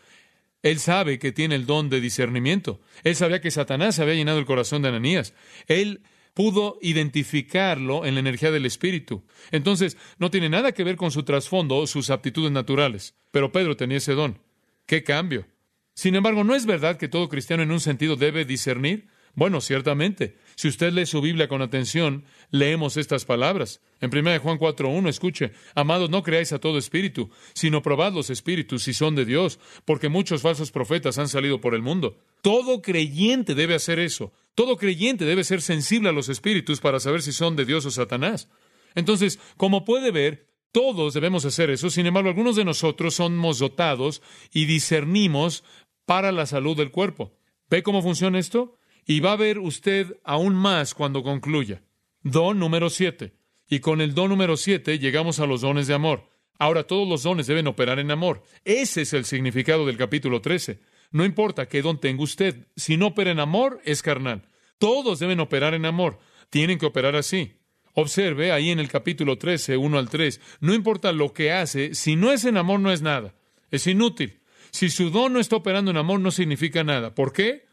Él 0.64 0.80
sabe 0.80 1.20
que 1.20 1.34
tiene 1.34 1.56
el 1.56 1.66
don 1.66 1.90
de 1.90 2.00
discernimiento. 2.00 2.80
Él 3.04 3.18
sabía 3.18 3.42
que 3.42 3.52
Satanás 3.52 4.00
había 4.00 4.16
llenado 4.16 4.40
el 4.40 4.46
corazón 4.46 4.84
de 4.84 4.88
Ananías. 4.88 5.34
Él 5.68 6.04
pudo 6.34 6.80
identificarlo 6.82 8.06
en 8.06 8.14
la 8.14 8.22
energía 8.22 8.52
del 8.52 8.66
Espíritu. 8.66 9.26
Entonces, 9.52 9.98
no 10.20 10.32
tiene 10.32 10.48
nada 10.48 10.72
que 10.72 10.86
ver 10.86 10.96
con 10.96 11.12
su 11.12 11.24
trasfondo 11.24 11.76
o 11.76 11.86
sus 11.86 12.12
aptitudes 12.12 12.54
naturales. 12.54 13.14
Pero 13.32 13.52
Pedro 13.52 13.76
tenía 13.76 13.98
ese 13.98 14.14
don. 14.14 14.40
¿Qué 14.86 15.04
cambio? 15.04 15.51
Sin 15.94 16.16
embargo, 16.16 16.44
¿no 16.44 16.56
es 16.56 16.66
verdad 16.66 16.98
que 16.98 17.08
todo 17.08 17.30
cristiano 17.30 17.64
en 17.64 17.72
un 17.72 17.80
sentido 17.80 18.16
debe 18.16 18.46
discernir? 18.46 19.08
Bueno, 19.34 19.62
ciertamente. 19.62 20.38
Si 20.56 20.68
usted 20.68 20.92
lee 20.92 21.06
su 21.06 21.22
Biblia 21.22 21.48
con 21.48 21.62
atención, 21.62 22.26
leemos 22.50 22.98
estas 22.98 23.24
palabras. 23.24 23.82
En 24.02 24.16
1 24.16 24.40
Juan 24.40 24.60
4.1, 24.60 25.08
escuche, 25.08 25.54
Amados, 25.74 26.10
no 26.10 26.22
creáis 26.22 26.52
a 26.52 26.60
todo 26.60 26.78
espíritu, 26.78 27.30
sino 27.54 27.82
probad 27.82 28.14
los 28.14 28.30
espíritus 28.30 28.84
si 28.84 28.94
son 28.94 29.16
de 29.16 29.26
Dios, 29.26 29.60
porque 29.86 30.10
muchos 30.10 30.42
falsos 30.42 30.72
profetas 30.72 31.18
han 31.18 31.30
salido 31.30 31.62
por 31.62 31.76
el 31.76 31.82
mundo. 31.82 32.18
Todo 32.42 32.82
creyente 32.82 33.56
debe 33.56 33.76
hacer 33.76 34.00
eso. 34.00 34.34
Todo 34.54 34.76
creyente 34.76 35.24
debe 35.24 35.44
ser 35.44 35.62
sensible 35.62 36.10
a 36.10 36.14
los 36.14 36.28
espíritus 36.28 36.82
para 36.82 37.00
saber 37.00 37.22
si 37.22 37.32
son 37.32 37.56
de 37.56 37.66
Dios 37.66 37.86
o 37.86 37.92
Satanás. 37.92 38.50
Entonces, 38.96 39.40
como 39.56 39.86
puede 39.86 40.12
ver, 40.12 40.52
todos 40.72 41.14
debemos 41.14 41.44
hacer 41.44 41.70
eso. 41.70 41.90
Sin 41.90 42.06
embargo, 42.06 42.30
algunos 42.30 42.56
de 42.56 42.64
nosotros 42.64 43.16
somos 43.16 43.60
dotados 43.60 44.22
y 44.54 44.66
discernimos 44.66 45.64
para 46.06 46.32
la 46.32 46.46
salud 46.46 46.76
del 46.76 46.92
cuerpo. 46.92 47.34
¿Ve 47.70 47.84
cómo 47.84 48.02
funciona 48.02 48.40
esto? 48.40 48.78
Y 49.06 49.20
va 49.20 49.34
a 49.34 49.38
ver 49.38 49.60
usted 49.60 50.20
aún 50.24 50.56
más 50.56 50.94
cuando 50.94 51.24
concluya. 51.24 51.84
Don 52.22 52.60
número 52.60 52.90
siete. 52.90 53.34
Y 53.70 53.80
con 53.80 54.02
el 54.02 54.14
don 54.14 54.30
número 54.30 54.58
siete 54.58 55.00
llegamos 55.00 55.40
a 55.40 55.46
los 55.46 55.62
dones 55.62 55.88
de 55.88 55.94
amor. 55.94 56.30
Ahora 56.60 56.84
todos 56.84 57.08
los 57.08 57.24
dones 57.24 57.48
deben 57.48 57.68
operar 57.68 58.00
en 58.00 58.12
amor. 58.12 58.44
Ese 58.66 59.02
es 59.02 59.14
el 59.14 59.26
significado 59.26 59.86
del 59.86 59.98
capítulo 59.98 60.42
13. 60.42 60.80
No 61.12 61.26
importa 61.26 61.68
qué 61.68 61.82
don 61.82 62.00
tenga 62.00 62.24
usted, 62.24 62.68
si 62.76 62.98
no 62.98 63.08
opera 63.08 63.32
en 63.32 63.40
amor, 63.40 63.82
es 63.84 64.02
carnal. 64.02 64.48
Todos 64.78 65.20
deben 65.20 65.40
operar 65.40 65.74
en 65.74 65.86
amor. 65.86 66.20
Tienen 66.50 66.78
que 66.78 66.86
operar 66.86 67.16
así. 67.16 67.54
Observe 67.94 68.52
ahí 68.52 68.70
en 68.70 68.80
el 68.80 68.88
capítulo 68.88 69.38
13, 69.38 69.78
1 69.78 69.98
al 69.98 70.10
3. 70.10 70.40
No 70.60 70.74
importa 70.74 71.12
lo 71.12 71.34
que 71.34 71.52
hace, 71.52 71.96
si 71.96 72.16
no 72.16 72.32
es 72.32 72.46
en 72.46 72.58
amor, 72.58 72.80
no 72.80 72.92
es 72.92 73.02
nada. 73.02 73.34
Es 73.70 73.88
inútil. 73.88 74.41
Si 74.72 74.90
su 74.90 75.10
don 75.10 75.34
no 75.34 75.40
está 75.40 75.58
operando 75.58 75.92
en 75.92 75.98
amor, 75.98 76.20
no 76.20 76.32
significa 76.32 76.84
nada. 76.84 77.14
¿Por 77.14 77.34
qué? 77.34 77.66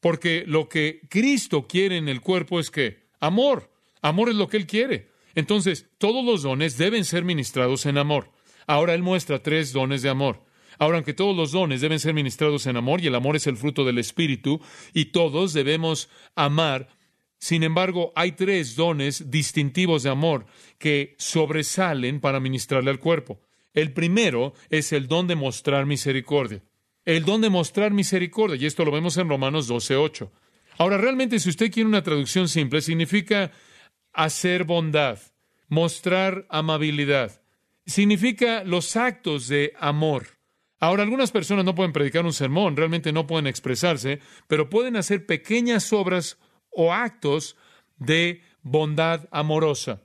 Porque 0.00 0.44
lo 0.46 0.68
que 0.68 1.00
Cristo 1.08 1.66
quiere 1.66 1.96
en 1.96 2.08
el 2.08 2.20
cuerpo 2.20 2.60
es 2.60 2.70
que 2.70 3.04
amor. 3.20 3.70
Amor 4.02 4.28
es 4.28 4.36
lo 4.36 4.48
que 4.48 4.58
Él 4.58 4.66
quiere. 4.66 5.10
Entonces, 5.34 5.88
todos 5.98 6.24
los 6.24 6.42
dones 6.42 6.76
deben 6.76 7.04
ser 7.04 7.24
ministrados 7.24 7.86
en 7.86 7.98
amor. 7.98 8.30
Ahora 8.66 8.94
Él 8.94 9.02
muestra 9.02 9.42
tres 9.42 9.72
dones 9.72 10.02
de 10.02 10.10
amor. 10.10 10.44
Ahora, 10.78 10.98
aunque 10.98 11.14
todos 11.14 11.36
los 11.36 11.52
dones 11.52 11.80
deben 11.80 12.00
ser 12.00 12.14
ministrados 12.14 12.66
en 12.66 12.76
amor, 12.76 13.00
y 13.00 13.06
el 13.06 13.14
amor 13.14 13.36
es 13.36 13.46
el 13.46 13.56
fruto 13.56 13.84
del 13.84 13.98
Espíritu, 13.98 14.60
y 14.92 15.06
todos 15.06 15.52
debemos 15.52 16.08
amar, 16.34 16.88
sin 17.38 17.62
embargo, 17.62 18.12
hay 18.16 18.32
tres 18.32 18.74
dones 18.74 19.30
distintivos 19.30 20.02
de 20.02 20.10
amor 20.10 20.46
que 20.78 21.14
sobresalen 21.18 22.20
para 22.20 22.40
ministrarle 22.40 22.90
al 22.90 22.98
cuerpo. 22.98 23.40
El 23.74 23.92
primero 23.92 24.54
es 24.70 24.92
el 24.92 25.08
don 25.08 25.26
de 25.26 25.34
mostrar 25.34 25.84
misericordia. 25.84 26.62
El 27.04 27.24
don 27.24 27.42
de 27.42 27.50
mostrar 27.50 27.92
misericordia, 27.92 28.56
y 28.56 28.66
esto 28.66 28.84
lo 28.84 28.92
vemos 28.92 29.16
en 29.18 29.28
Romanos 29.28 29.68
12:8. 29.68 30.30
Ahora, 30.78 30.96
realmente, 30.96 31.38
si 31.38 31.50
usted 31.50 31.70
quiere 31.70 31.88
una 31.88 32.02
traducción 32.02 32.48
simple, 32.48 32.80
significa 32.80 33.52
hacer 34.12 34.64
bondad, 34.64 35.18
mostrar 35.68 36.46
amabilidad. 36.48 37.42
Significa 37.84 38.64
los 38.64 38.96
actos 38.96 39.48
de 39.48 39.74
amor. 39.78 40.28
Ahora, 40.80 41.02
algunas 41.02 41.32
personas 41.32 41.64
no 41.64 41.74
pueden 41.74 41.92
predicar 41.92 42.24
un 42.24 42.32
sermón, 42.32 42.76
realmente 42.76 43.12
no 43.12 43.26
pueden 43.26 43.46
expresarse, 43.46 44.20
pero 44.46 44.70
pueden 44.70 44.96
hacer 44.96 45.26
pequeñas 45.26 45.92
obras 45.92 46.38
o 46.70 46.92
actos 46.92 47.56
de 47.96 48.42
bondad 48.62 49.28
amorosa. 49.30 50.03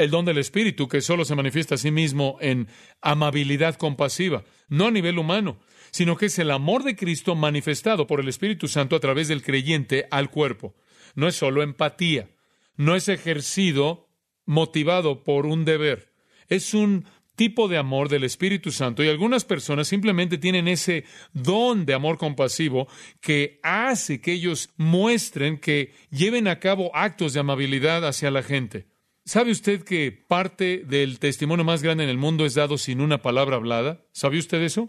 El 0.00 0.10
don 0.10 0.24
del 0.24 0.38
Espíritu, 0.38 0.88
que 0.88 1.02
solo 1.02 1.26
se 1.26 1.34
manifiesta 1.34 1.74
a 1.74 1.78
sí 1.78 1.90
mismo 1.90 2.38
en 2.40 2.68
amabilidad 3.02 3.74
compasiva, 3.74 4.44
no 4.70 4.86
a 4.86 4.90
nivel 4.90 5.18
humano, 5.18 5.60
sino 5.90 6.16
que 6.16 6.26
es 6.26 6.38
el 6.38 6.50
amor 6.52 6.84
de 6.84 6.96
Cristo 6.96 7.34
manifestado 7.34 8.06
por 8.06 8.18
el 8.18 8.28
Espíritu 8.28 8.66
Santo 8.66 8.96
a 8.96 9.00
través 9.00 9.28
del 9.28 9.42
creyente 9.42 10.06
al 10.10 10.30
cuerpo. 10.30 10.74
No 11.14 11.28
es 11.28 11.34
solo 11.34 11.62
empatía, 11.62 12.30
no 12.76 12.96
es 12.96 13.10
ejercido 13.10 14.08
motivado 14.46 15.22
por 15.22 15.44
un 15.44 15.66
deber, 15.66 16.14
es 16.48 16.72
un 16.72 17.04
tipo 17.36 17.68
de 17.68 17.76
amor 17.76 18.08
del 18.08 18.24
Espíritu 18.24 18.72
Santo 18.72 19.04
y 19.04 19.08
algunas 19.08 19.44
personas 19.44 19.86
simplemente 19.86 20.38
tienen 20.38 20.66
ese 20.66 21.04
don 21.34 21.84
de 21.84 21.92
amor 21.92 22.16
compasivo 22.16 22.88
que 23.20 23.60
hace 23.62 24.22
que 24.22 24.32
ellos 24.32 24.70
muestren 24.78 25.58
que 25.58 25.92
lleven 26.10 26.48
a 26.48 26.58
cabo 26.58 26.90
actos 26.96 27.34
de 27.34 27.40
amabilidad 27.40 28.06
hacia 28.08 28.30
la 28.30 28.42
gente. 28.42 28.86
¿Sabe 29.24 29.50
usted 29.50 29.82
que 29.84 30.12
parte 30.12 30.82
del 30.86 31.18
testimonio 31.18 31.64
más 31.64 31.82
grande 31.82 32.04
en 32.04 32.10
el 32.10 32.18
mundo 32.18 32.46
es 32.46 32.54
dado 32.54 32.78
sin 32.78 33.00
una 33.00 33.22
palabra 33.22 33.56
hablada? 33.56 34.04
¿Sabe 34.12 34.38
usted 34.38 34.62
eso? 34.62 34.88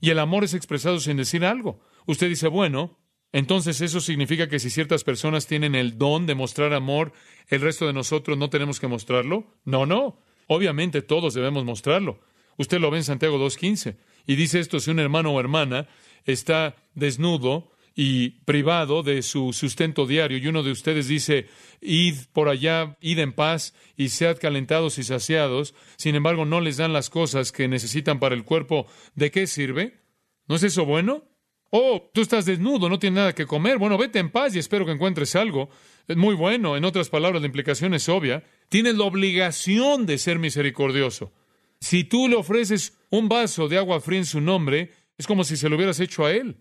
Y 0.00 0.10
el 0.10 0.18
amor 0.18 0.44
es 0.44 0.54
expresado 0.54 1.00
sin 1.00 1.16
decir 1.16 1.44
algo. 1.44 1.80
Usted 2.06 2.28
dice, 2.28 2.48
bueno, 2.48 2.98
entonces 3.32 3.80
eso 3.80 4.00
significa 4.00 4.48
que 4.48 4.58
si 4.58 4.70
ciertas 4.70 5.04
personas 5.04 5.46
tienen 5.46 5.74
el 5.74 5.98
don 5.98 6.26
de 6.26 6.34
mostrar 6.34 6.72
amor, 6.72 7.12
el 7.48 7.60
resto 7.60 7.86
de 7.86 7.92
nosotros 7.92 8.38
no 8.38 8.50
tenemos 8.50 8.80
que 8.80 8.88
mostrarlo. 8.88 9.46
No, 9.64 9.86
no. 9.86 10.18
Obviamente 10.46 11.02
todos 11.02 11.34
debemos 11.34 11.64
mostrarlo. 11.64 12.20
Usted 12.56 12.80
lo 12.80 12.90
ve 12.90 12.98
en 12.98 13.04
Santiago 13.04 13.38
2.15 13.38 13.96
y 14.26 14.36
dice 14.36 14.60
esto, 14.60 14.80
si 14.80 14.90
un 14.90 14.98
hermano 14.98 15.32
o 15.32 15.40
hermana 15.40 15.88
está 16.24 16.74
desnudo 16.94 17.70
y 18.00 18.30
privado 18.44 19.02
de 19.02 19.22
su 19.22 19.52
sustento 19.52 20.06
diario 20.06 20.38
y 20.38 20.46
uno 20.46 20.62
de 20.62 20.70
ustedes 20.70 21.08
dice, 21.08 21.48
id 21.80 22.14
por 22.32 22.48
allá, 22.48 22.96
id 23.00 23.18
en 23.18 23.32
paz 23.32 23.74
y 23.96 24.10
sead 24.10 24.38
calentados 24.38 24.98
y 24.98 25.02
saciados, 25.02 25.74
sin 25.96 26.14
embargo 26.14 26.44
no 26.44 26.60
les 26.60 26.76
dan 26.76 26.92
las 26.92 27.10
cosas 27.10 27.50
que 27.50 27.66
necesitan 27.66 28.20
para 28.20 28.36
el 28.36 28.44
cuerpo, 28.44 28.86
¿de 29.16 29.32
qué 29.32 29.48
sirve? 29.48 29.98
¿No 30.46 30.54
es 30.54 30.62
eso 30.62 30.84
bueno? 30.84 31.24
Oh, 31.70 32.08
tú 32.14 32.20
estás 32.20 32.46
desnudo, 32.46 32.88
no 32.88 33.00
tienes 33.00 33.16
nada 33.16 33.34
que 33.34 33.46
comer. 33.46 33.78
Bueno, 33.78 33.98
vete 33.98 34.20
en 34.20 34.30
paz 34.30 34.54
y 34.54 34.60
espero 34.60 34.86
que 34.86 34.92
encuentres 34.92 35.34
algo. 35.34 35.68
Es 36.06 36.16
muy 36.16 36.36
bueno. 36.36 36.76
En 36.76 36.84
otras 36.84 37.08
palabras, 37.08 37.42
la 37.42 37.48
implicación 37.48 37.94
es 37.94 38.08
obvia. 38.08 38.44
Tienes 38.68 38.94
la 38.94 39.04
obligación 39.06 40.06
de 40.06 40.18
ser 40.18 40.38
misericordioso. 40.38 41.32
Si 41.80 42.04
tú 42.04 42.28
le 42.28 42.36
ofreces 42.36 42.96
un 43.10 43.28
vaso 43.28 43.66
de 43.66 43.76
agua 43.76 44.00
fría 44.00 44.20
en 44.20 44.24
su 44.24 44.40
nombre, 44.40 44.92
es 45.18 45.26
como 45.26 45.42
si 45.42 45.56
se 45.56 45.68
lo 45.68 45.74
hubieras 45.74 45.98
hecho 45.98 46.24
a 46.24 46.30
él. 46.30 46.56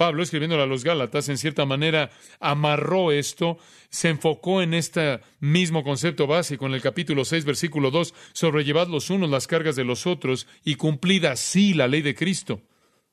Pablo, 0.00 0.22
escribiéndole 0.22 0.62
a 0.62 0.66
los 0.66 0.82
Gálatas, 0.82 1.28
en 1.28 1.36
cierta 1.36 1.66
manera 1.66 2.10
amarró 2.40 3.12
esto, 3.12 3.58
se 3.90 4.08
enfocó 4.08 4.62
en 4.62 4.72
este 4.72 5.20
mismo 5.40 5.84
concepto 5.84 6.26
básico 6.26 6.64
en 6.64 6.72
el 6.72 6.80
capítulo 6.80 7.26
6, 7.26 7.44
versículo 7.44 7.90
2, 7.90 8.14
sobrellevad 8.32 8.88
los 8.88 9.10
unos 9.10 9.28
las 9.28 9.46
cargas 9.46 9.76
de 9.76 9.84
los 9.84 10.06
otros 10.06 10.46
y 10.64 10.76
cumplid 10.76 11.26
así 11.26 11.74
la 11.74 11.86
ley 11.86 12.00
de 12.00 12.14
Cristo. 12.14 12.62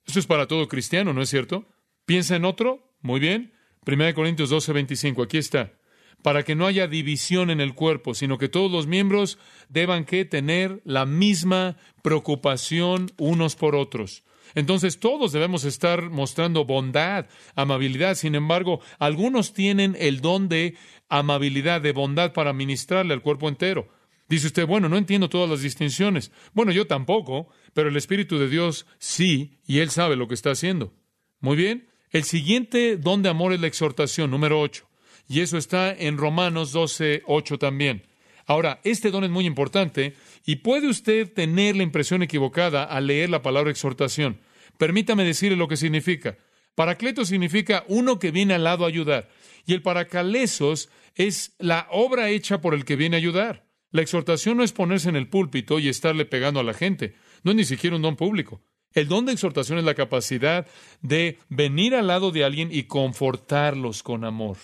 Esto 0.05 0.21
es 0.21 0.27
para 0.27 0.47
todo 0.47 0.69
cristiano, 0.69 1.11
¿no 1.11 1.21
es 1.21 1.29
cierto? 1.29 1.65
¿Piensa 2.05 2.37
en 2.37 2.45
otro? 2.45 2.93
Muy 3.01 3.19
bien. 3.19 3.51
1 3.85 4.13
Corintios 4.13 4.49
12, 4.49 4.71
25, 4.71 5.23
aquí 5.23 5.39
está. 5.39 5.73
Para 6.21 6.43
que 6.43 6.55
no 6.55 6.67
haya 6.67 6.87
división 6.87 7.49
en 7.49 7.59
el 7.59 7.75
cuerpo, 7.75 8.13
sino 8.13 8.37
que 8.37 8.47
todos 8.47 8.71
los 8.71 8.87
miembros 8.87 9.39
deban 9.67 10.05
que 10.05 10.23
tener 10.23 10.79
la 10.85 11.05
misma 11.05 11.75
preocupación 12.01 13.11
unos 13.17 13.57
por 13.57 13.75
otros. 13.75 14.23
Entonces 14.55 14.99
todos 14.99 15.31
debemos 15.31 15.63
estar 15.63 16.09
mostrando 16.09 16.65
bondad, 16.65 17.27
amabilidad. 17.55 18.15
Sin 18.15 18.35
embargo, 18.35 18.81
algunos 18.99 19.53
tienen 19.53 19.95
el 19.99 20.21
don 20.21 20.49
de 20.49 20.75
amabilidad, 21.09 21.81
de 21.81 21.91
bondad 21.91 22.33
para 22.33 22.53
ministrarle 22.53 23.13
al 23.13 23.21
cuerpo 23.21 23.49
entero. 23.49 23.87
Dice 24.29 24.47
usted, 24.47 24.67
bueno, 24.67 24.89
no 24.89 24.97
entiendo 24.97 25.29
todas 25.29 25.49
las 25.49 25.61
distinciones. 25.61 26.31
Bueno, 26.53 26.71
yo 26.71 26.85
tampoco, 26.85 27.47
pero 27.73 27.89
el 27.89 27.95
Espíritu 27.95 28.37
de 28.37 28.49
Dios 28.49 28.85
sí, 28.99 29.59
y 29.65 29.79
Él 29.79 29.89
sabe 29.89 30.17
lo 30.17 30.27
que 30.27 30.33
está 30.33 30.51
haciendo. 30.51 30.93
Muy 31.39 31.55
bien. 31.55 31.87
El 32.09 32.23
siguiente 32.23 32.97
don 32.97 33.21
de 33.21 33.29
amor 33.29 33.53
es 33.53 33.59
la 33.59 33.67
exhortación, 33.67 34.31
número 34.31 34.59
8. 34.59 34.85
Y 35.29 35.41
eso 35.41 35.57
está 35.57 35.91
en 35.93 36.17
Romanos 36.17 36.71
12, 36.71 37.23
8 37.25 37.57
también. 37.57 38.03
Ahora, 38.45 38.79
este 38.85 39.11
don 39.11 39.25
es 39.25 39.29
muy 39.29 39.45
importante 39.45 40.15
y 40.47 40.55
puede 40.55 40.87
usted 40.87 41.31
tener 41.31 41.75
la 41.75 41.83
impresión 41.83 42.23
equivocada 42.23 42.85
al 42.85 43.07
leer 43.07 43.29
la 43.29 43.41
palabra 43.41 43.69
exhortación. 43.69 44.39
Permítame 44.77 45.25
decirle 45.25 45.57
lo 45.57 45.67
que 45.67 45.75
significa. 45.75 46.37
Paracleto 46.73 47.25
significa 47.25 47.83
uno 47.89 48.17
que 48.17 48.31
viene 48.31 48.53
al 48.53 48.63
lado 48.63 48.85
a 48.85 48.87
ayudar. 48.87 49.29
Y 49.65 49.73
el 49.73 49.81
paracalesos 49.81 50.89
es 51.15 51.53
la 51.59 51.87
obra 51.91 52.29
hecha 52.29 52.61
por 52.61 52.73
el 52.73 52.85
que 52.85 52.95
viene 52.95 53.17
a 53.17 53.19
ayudar. 53.19 53.65
La 53.91 54.01
exhortación 54.01 54.55
no 54.55 54.63
es 54.63 54.71
ponerse 54.71 55.09
en 55.09 55.17
el 55.17 55.27
púlpito 55.27 55.79
y 55.79 55.89
estarle 55.89 56.23
pegando 56.23 56.61
a 56.61 56.63
la 56.63 56.73
gente. 56.73 57.15
No 57.43 57.51
es 57.51 57.57
ni 57.57 57.65
siquiera 57.65 57.97
un 57.97 58.01
don 58.01 58.15
público. 58.15 58.61
El 58.93 59.09
don 59.09 59.25
de 59.25 59.33
exhortación 59.33 59.79
es 59.79 59.83
la 59.83 59.95
capacidad 59.95 60.65
de 61.01 61.39
venir 61.49 61.93
al 61.93 62.07
lado 62.07 62.31
de 62.31 62.45
alguien 62.45 62.69
y 62.71 62.83
confortarlos 62.83 64.01
con 64.01 64.23
amor. 64.23 64.55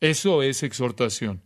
Eso 0.00 0.42
es 0.42 0.64
exhortación. 0.64 1.40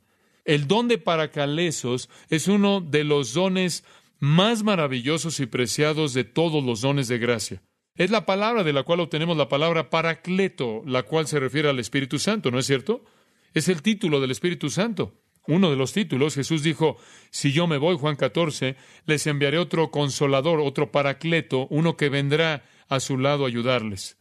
El 0.49 0.67
don 0.67 0.89
de 0.89 0.97
paracalesos 0.97 2.09
es 2.31 2.49
uno 2.49 2.81
de 2.81 3.05
los 3.05 3.35
dones 3.35 3.85
más 4.19 4.63
maravillosos 4.63 5.41
y 5.41 5.47
preciados 5.47 6.15
de 6.15 6.25
todos 6.25 6.65
los 6.65 6.81
dones 6.81 7.07
de 7.07 7.19
gracia. 7.19 7.63
Es 7.97 8.11
la 8.11 8.25
palabra 8.25 8.65
de 8.65 8.73
la 8.73 8.83
cual 8.83 9.01
obtenemos 9.01 9.37
la 9.37 9.51
palabra 9.51 9.91
paracleto, 9.91 10.83
la 10.87 11.03
cual 11.03 11.27
se 11.27 11.39
refiere 11.39 11.69
al 11.69 11.79
Espíritu 11.79 12.19
Santo, 12.19 12.51
¿no 12.51 12.59
es 12.59 12.65
cierto? 12.65 13.05
Es 13.53 13.69
el 13.69 13.83
título 13.83 14.23
del 14.23 14.31
Espíritu 14.31 14.71
Santo. 14.71 15.21
Uno 15.47 15.69
de 15.69 15.77
los 15.77 15.93
títulos, 15.93 16.35
Jesús 16.35 16.63
dijo, 16.63 16.97
si 17.29 17.53
yo 17.53 17.67
me 17.67 17.77
voy, 17.77 17.99
Juan 17.99 18.17
14, 18.17 18.75
les 19.05 19.27
enviaré 19.27 19.59
otro 19.59 19.91
consolador, 19.91 20.61
otro 20.61 20.91
paracleto, 20.91 21.67
uno 21.69 21.99
que 21.99 22.09
vendrá 22.09 22.65
a 22.89 23.01
su 23.01 23.19
lado 23.19 23.45
a 23.45 23.49
ayudarles. 23.49 24.17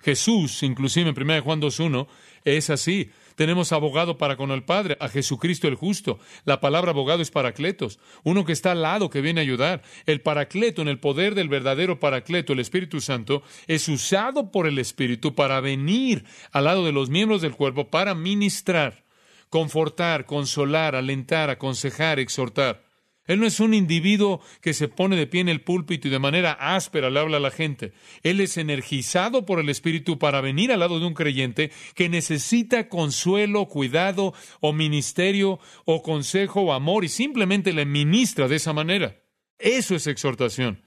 Jesús, 0.00 0.62
inclusive 0.62 1.08
en 1.08 1.18
1 1.18 1.42
Juan 1.42 1.62
2.1, 1.62 2.08
es 2.44 2.68
así. 2.68 3.10
Tenemos 3.36 3.70
abogado 3.72 4.16
para 4.16 4.36
con 4.36 4.50
el 4.50 4.64
Padre, 4.64 4.96
a 4.98 5.08
Jesucristo 5.08 5.68
el 5.68 5.74
justo. 5.74 6.18
La 6.44 6.58
palabra 6.58 6.90
abogado 6.90 7.22
es 7.22 7.30
paracletos, 7.30 8.00
uno 8.24 8.44
que 8.44 8.52
está 8.52 8.72
al 8.72 8.82
lado, 8.82 9.10
que 9.10 9.20
viene 9.20 9.40
a 9.40 9.42
ayudar. 9.42 9.82
El 10.06 10.22
paracleto, 10.22 10.82
en 10.82 10.88
el 10.88 10.98
poder 10.98 11.34
del 11.34 11.50
verdadero 11.50 12.00
paracleto, 12.00 12.54
el 12.54 12.60
Espíritu 12.60 13.00
Santo, 13.00 13.42
es 13.66 13.88
usado 13.88 14.50
por 14.50 14.66
el 14.66 14.78
Espíritu 14.78 15.34
para 15.34 15.60
venir 15.60 16.24
al 16.50 16.64
lado 16.64 16.84
de 16.84 16.92
los 16.92 17.10
miembros 17.10 17.42
del 17.42 17.54
cuerpo 17.54 17.90
para 17.90 18.14
ministrar, 18.14 19.04
confortar, 19.50 20.24
consolar, 20.24 20.96
alentar, 20.96 21.50
aconsejar, 21.50 22.18
exhortar. 22.18 22.85
Él 23.26 23.40
no 23.40 23.46
es 23.46 23.60
un 23.60 23.74
individuo 23.74 24.40
que 24.60 24.74
se 24.74 24.88
pone 24.88 25.16
de 25.16 25.26
pie 25.26 25.40
en 25.40 25.48
el 25.48 25.60
púlpito 25.60 26.08
y 26.08 26.10
de 26.10 26.18
manera 26.18 26.52
áspera 26.52 27.10
le 27.10 27.20
habla 27.20 27.38
a 27.38 27.40
la 27.40 27.50
gente. 27.50 27.92
Él 28.22 28.40
es 28.40 28.56
energizado 28.56 29.44
por 29.44 29.60
el 29.60 29.68
Espíritu 29.68 30.18
para 30.18 30.40
venir 30.40 30.72
al 30.72 30.80
lado 30.80 31.00
de 31.00 31.06
un 31.06 31.14
creyente 31.14 31.70
que 31.94 32.08
necesita 32.08 32.88
consuelo, 32.88 33.66
cuidado 33.66 34.34
o 34.60 34.72
ministerio 34.72 35.58
o 35.84 36.02
consejo 36.02 36.62
o 36.62 36.72
amor 36.72 37.04
y 37.04 37.08
simplemente 37.08 37.72
le 37.72 37.84
ministra 37.84 38.48
de 38.48 38.56
esa 38.56 38.72
manera. 38.72 39.20
Eso 39.58 39.94
es 39.94 40.06
exhortación. 40.06 40.82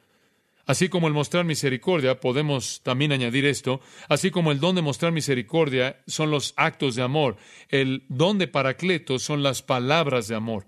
Así 0.69 0.87
como 0.87 1.07
el 1.07 1.15
mostrar 1.15 1.45
misericordia, 1.45 2.19
podemos 2.19 2.81
también 2.83 3.11
añadir 3.11 3.43
esto, 3.43 3.81
así 4.07 4.29
como 4.29 4.51
el 4.51 4.59
don 4.59 4.75
de 4.75 4.83
mostrar 4.83 5.11
misericordia 5.11 5.99
son 6.05 6.29
los 6.29 6.53
actos 6.57 6.93
de 6.93 7.01
amor, 7.01 7.37
el 7.69 8.03
don 8.07 8.37
de 8.37 8.47
paracleto 8.47 9.17
son 9.17 9.41
las 9.41 9.63
palabras 9.63 10.27
de 10.27 10.35
amor. 10.35 10.67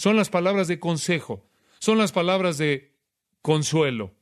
Son 0.00 0.16
las 0.16 0.30
palabras 0.30 0.66
de 0.66 0.80
consejo, 0.80 1.44
son 1.78 1.98
las 1.98 2.10
palabras 2.10 2.56
de 2.56 2.94
consuelo, 3.42 4.14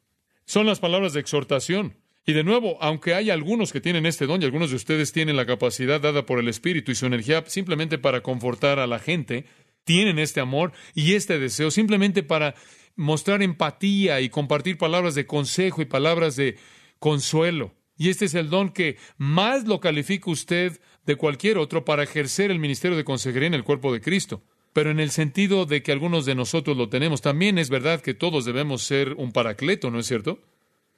son 0.45 0.67
las 0.67 0.81
palabras 0.81 1.13
de 1.13 1.21
exhortación. 1.21 1.95
Y 2.27 2.33
de 2.33 2.43
nuevo, 2.43 2.79
aunque 2.81 3.15
hay 3.15 3.31
algunos 3.31 3.73
que 3.73 3.81
tienen 3.81 4.05
este 4.05 4.27
don 4.27 4.43
y 4.43 4.45
algunos 4.45 4.71
de 4.71 4.77
ustedes 4.77 5.13
tienen 5.13 5.37
la 5.37 5.47
capacidad 5.47 6.01
dada 6.01 6.27
por 6.27 6.41
el 6.41 6.49
Espíritu 6.49 6.91
y 6.91 6.97
su 6.97 7.07
energía 7.07 7.45
simplemente 7.47 7.97
para 7.97 8.25
confortar 8.25 8.81
a 8.81 8.89
la 8.89 8.99
gente, 8.99 9.45
tienen 9.85 10.19
este 10.19 10.41
amor 10.41 10.73
y 10.97 11.15
este 11.15 11.39
deseo 11.39 11.71
simplemente 11.71 12.25
para 12.25 12.57
mostrar 12.97 13.41
empatía 13.41 14.21
y 14.21 14.31
compartir 14.31 14.79
palabras 14.79 15.15
de 15.15 15.27
consejo 15.27 15.81
y 15.81 15.85
palabras 15.85 16.35
de 16.35 16.57
consuelo. 16.99 17.73
Y 17.97 18.09
este 18.09 18.25
es 18.25 18.35
el 18.35 18.51
don 18.51 18.71
que 18.71 18.97
más 19.17 19.69
lo 19.69 19.79
califica 19.79 20.29
usted 20.29 20.81
de 21.07 21.15
cualquier 21.15 21.57
otro 21.57 21.85
para 21.85 22.03
ejercer 22.03 22.51
el 22.51 22.59
ministerio 22.59 22.97
de 22.97 23.05
consejería 23.05 23.47
en 23.47 23.55
el 23.55 23.63
cuerpo 23.63 23.93
de 23.93 24.01
Cristo 24.01 24.43
pero 24.73 24.91
en 24.91 25.01
el 25.01 25.11
sentido 25.11 25.67
de 25.67 25.83
que 25.83 25.93
algunos 25.93 26.27
de 26.27 26.35
nosotros 26.35 26.77
lo 26.77 26.89
tenemos. 26.89 27.21
También 27.21 27.59
es 27.59 27.71
verdad 27.71 28.01
que 28.01 28.15
todos 28.15 28.45
debemos 28.45 28.83
ser 28.83 29.15
un 29.15 29.33
paracleto, 29.33 29.91
¿no 29.91 29.99
es 29.99 30.07
cierto? 30.07 30.41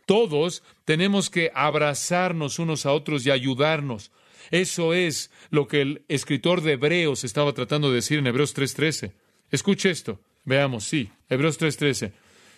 Todos 0.07 0.62
tenemos 0.85 1.31
que 1.31 1.50
abrazarnos 1.55 2.59
unos 2.59 2.87
a 2.87 2.93
otros 2.93 3.25
y 3.27 3.31
ayudarnos. 3.31 4.11
Eso 4.50 4.95
es 4.95 5.31
lo 5.50 5.69
que 5.69 5.81
el 5.81 6.03
escritor 6.09 6.62
de 6.62 6.73
Hebreos 6.73 7.25
estaba 7.25 7.53
tratando 7.53 7.89
de 7.89 7.97
decir 7.97 8.19
en 8.19 8.27
Hebreos 8.27 8.57
3.13. 8.57 9.12
Escuche 9.50 9.91
esto. 9.91 10.19
Veamos, 10.45 10.85
sí, 10.85 11.11
Hebreos 11.29 11.61
3.13. 11.61 12.12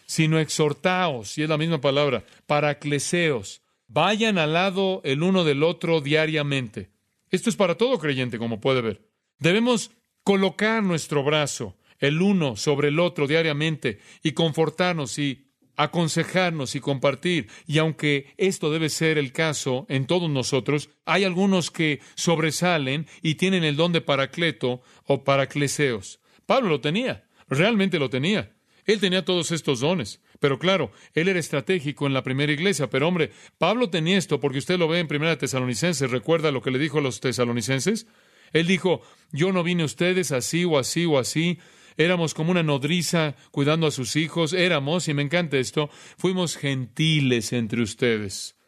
Sino 0.07 0.39
exhortaos, 0.39 1.37
y 1.39 1.43
es 1.43 1.49
la 1.49 1.59
misma 1.59 1.81
palabra, 1.81 2.25
paracleseos, 2.47 3.63
vayan 3.89 4.39
al 4.39 4.53
lado 4.55 5.01
el 5.05 5.23
uno 5.23 5.45
del 5.45 5.63
otro 5.63 6.01
diariamente. 6.01 6.91
Esto 7.31 7.51
es 7.51 7.57
para 7.57 7.77
todo 7.77 7.99
creyente, 7.99 8.39
como 8.39 8.61
puede 8.61 8.81
ver. 8.81 9.03
Debemos 9.39 9.91
colocar 10.25 10.83
nuestro 10.83 11.23
brazo 11.23 11.77
el 11.99 12.21
uno 12.21 12.57
sobre 12.57 12.89
el 12.89 12.99
otro 12.99 13.27
diariamente 13.27 13.99
y 14.23 14.33
confortarnos 14.33 15.19
y 15.19 15.47
aconsejarnos 15.77 16.75
y 16.75 16.81
compartir. 16.81 17.49
Y 17.67 17.79
aunque 17.79 18.35
esto 18.37 18.71
debe 18.71 18.89
ser 18.89 19.19
el 19.19 19.33
caso 19.33 19.87
en 19.89 20.07
todos 20.07 20.29
nosotros, 20.29 20.91
hay 21.05 21.25
algunos 21.25 21.71
que 21.71 22.01
sobresalen 22.15 23.07
y 23.23 23.37
tienen 23.37 23.65
el 23.65 23.77
don 23.77 23.93
de 23.93 24.01
paracleto 24.01 24.83
o 25.05 25.25
paracleseos. 25.25 26.21
Pablo 26.45 26.69
lo 26.69 26.81
tenía, 26.81 27.25
realmente 27.49 27.99
lo 27.99 28.11
tenía. 28.11 28.53
Él 28.85 29.01
tenía 29.01 29.25
todos 29.25 29.53
estos 29.53 29.81
dones. 29.81 30.21
Pero 30.41 30.59
claro, 30.59 30.91
él 31.15 31.29
era 31.29 31.39
estratégico 31.39 32.09
en 32.09 32.15
la 32.15 32.25
primera 32.25 32.53
iglesia. 32.53 32.91
Pero 32.91 33.07
hombre, 33.07 33.31
Pablo 33.59 33.91
tenía 33.91 34.19
esto 34.19 34.41
porque 34.41 34.59
usted 34.59 34.77
lo 34.77 34.89
ve 34.89 34.99
en 34.99 35.07
Primera 35.07 35.39
Tesalonicenses. 35.39 36.11
¿Recuerda 36.11 36.51
lo 36.51 36.63
que 36.63 36.73
le 36.73 36.81
dijo 36.81 36.99
a 36.99 37.03
los 37.03 37.21
tesalonicenses? 37.21 38.09
Él 38.53 38.67
dijo, 38.67 39.03
yo 39.33 39.53
no 39.53 39.63
vine 39.63 39.83
a 39.83 39.87
ustedes 39.87 40.33
así 40.33 40.65
o 40.65 40.79
así 40.79 41.05
o 41.07 41.19
así, 41.19 41.59
éramos 41.97 42.35
como 42.35 42.51
una 42.51 42.63
nodriza 42.63 43.35
cuidando 43.51 43.87
a 43.87 43.91
sus 43.91 44.17
hijos, 44.17 44.53
éramos, 44.53 45.09
y 45.09 45.15
me 45.15 45.23
encanta 45.23 45.59
esto, 45.59 45.91
fuimos 46.17 46.57
gentiles 46.57 47.53
entre 47.53 47.83
ustedes. 47.83 48.59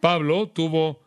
Pablo 0.00 0.48
tuvo 0.48 1.02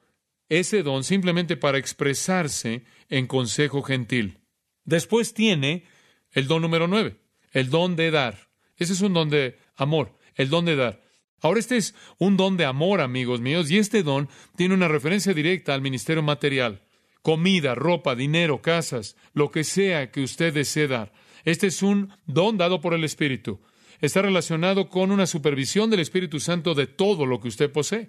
ese 0.50 0.84
don 0.84 1.04
simplemente 1.04 1.58
para 1.58 1.78
expresarse 1.78 2.84
en 3.10 3.28
consejo 3.28 3.82
gentil. 3.82 4.40
Después 4.86 5.34
tiene 5.34 5.86
el 6.32 6.48
don 6.48 6.62
número 6.62 6.88
nueve, 6.88 7.18
el 7.52 7.70
don 7.70 7.96
de 7.96 8.12
dar. 8.12 8.50
Ese 8.78 8.94
es 8.94 9.02
un 9.02 9.14
don 9.14 9.30
de 9.30 9.58
amor, 9.76 10.18
el 10.36 10.50
don 10.50 10.66
de 10.66 10.76
dar. 10.76 11.04
Ahora 11.40 11.60
este 11.60 11.78
es 11.78 11.94
un 12.18 12.38
don 12.38 12.58
de 12.58 12.66
amor, 12.66 13.02
amigos 13.02 13.42
míos, 13.42 13.70
y 13.70 13.78
este 13.78 14.02
don 14.02 14.30
tiene 14.56 14.74
una 14.74 14.88
referencia 14.88 15.34
directa 15.34 15.74
al 15.74 15.82
ministerio 15.82 16.24
material. 16.24 16.87
Comida, 17.28 17.76
ropa, 17.76 18.16
dinero, 18.16 18.62
casas, 18.62 19.18
lo 19.34 19.52
que 19.52 19.66
sea 19.66 20.12
que 20.12 20.22
usted 20.22 20.54
desee 20.54 20.88
dar. 20.88 21.12
Este 21.44 21.68
es 21.68 21.84
un 21.84 22.14
don 22.26 22.58
dado 22.58 22.80
por 22.80 22.94
el 22.94 23.04
Espíritu. 23.04 23.60
Está 24.00 24.22
relacionado 24.22 24.88
con 24.88 25.12
una 25.12 25.28
supervisión 25.28 25.90
del 25.90 26.00
Espíritu 26.00 26.40
Santo 26.40 26.74
de 26.74 26.88
todo 26.88 27.26
lo 27.26 27.42
que 27.42 27.50
usted 27.50 27.70
posee. 27.70 28.08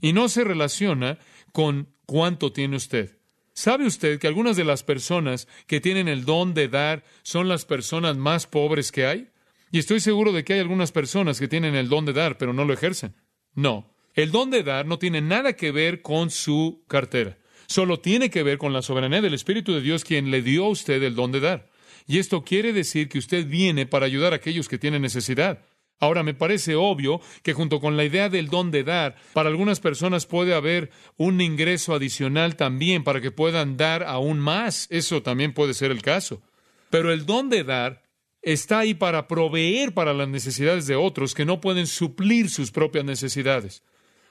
Y 0.00 0.12
no 0.12 0.28
se 0.28 0.42
relaciona 0.42 1.20
con 1.52 1.94
cuánto 2.06 2.50
tiene 2.50 2.74
usted. 2.74 3.16
¿Sabe 3.52 3.86
usted 3.86 4.18
que 4.18 4.26
algunas 4.26 4.56
de 4.56 4.64
las 4.64 4.82
personas 4.82 5.46
que 5.68 5.80
tienen 5.80 6.08
el 6.08 6.24
don 6.24 6.52
de 6.52 6.66
dar 6.66 7.04
son 7.22 7.46
las 7.46 7.66
personas 7.66 8.16
más 8.16 8.48
pobres 8.48 8.90
que 8.90 9.06
hay? 9.06 9.28
Y 9.70 9.78
estoy 9.78 10.00
seguro 10.00 10.32
de 10.32 10.42
que 10.42 10.54
hay 10.54 10.58
algunas 10.58 10.90
personas 10.90 11.38
que 11.38 11.46
tienen 11.46 11.76
el 11.76 11.88
don 11.88 12.04
de 12.04 12.14
dar, 12.14 12.36
pero 12.36 12.52
no 12.52 12.64
lo 12.64 12.74
ejercen. 12.74 13.14
No. 13.54 13.94
El 14.14 14.32
don 14.32 14.50
de 14.50 14.64
dar 14.64 14.86
no 14.86 14.98
tiene 14.98 15.20
nada 15.20 15.52
que 15.52 15.70
ver 15.70 16.02
con 16.02 16.30
su 16.30 16.82
cartera. 16.88 17.38
Solo 17.66 18.00
tiene 18.00 18.30
que 18.30 18.42
ver 18.42 18.58
con 18.58 18.72
la 18.72 18.82
soberanía 18.82 19.20
del 19.20 19.34
Espíritu 19.34 19.72
de 19.74 19.80
Dios 19.80 20.04
quien 20.04 20.30
le 20.30 20.42
dio 20.42 20.66
a 20.66 20.70
usted 20.70 21.02
el 21.02 21.14
don 21.14 21.32
de 21.32 21.40
dar. 21.40 21.70
Y 22.06 22.18
esto 22.18 22.44
quiere 22.44 22.72
decir 22.72 23.08
que 23.08 23.18
usted 23.18 23.46
viene 23.46 23.86
para 23.86 24.06
ayudar 24.06 24.32
a 24.32 24.36
aquellos 24.36 24.68
que 24.68 24.78
tienen 24.78 25.02
necesidad. 25.02 25.62
Ahora, 25.98 26.22
me 26.22 26.34
parece 26.34 26.74
obvio 26.74 27.20
que 27.42 27.54
junto 27.54 27.80
con 27.80 27.96
la 27.96 28.04
idea 28.04 28.28
del 28.28 28.48
don 28.48 28.70
de 28.70 28.84
dar, 28.84 29.16
para 29.32 29.48
algunas 29.48 29.80
personas 29.80 30.26
puede 30.26 30.54
haber 30.54 30.90
un 31.16 31.40
ingreso 31.40 31.94
adicional 31.94 32.56
también 32.56 33.02
para 33.02 33.20
que 33.20 33.30
puedan 33.30 33.76
dar 33.76 34.02
aún 34.02 34.38
más. 34.38 34.86
Eso 34.90 35.22
también 35.22 35.54
puede 35.54 35.72
ser 35.72 35.90
el 35.90 36.02
caso. 36.02 36.42
Pero 36.90 37.12
el 37.12 37.24
don 37.24 37.48
de 37.48 37.64
dar 37.64 38.02
está 38.42 38.80
ahí 38.80 38.94
para 38.94 39.26
proveer 39.26 39.94
para 39.94 40.12
las 40.12 40.28
necesidades 40.28 40.86
de 40.86 40.96
otros 40.96 41.34
que 41.34 41.46
no 41.46 41.60
pueden 41.60 41.86
suplir 41.86 42.50
sus 42.50 42.70
propias 42.70 43.04
necesidades. 43.04 43.82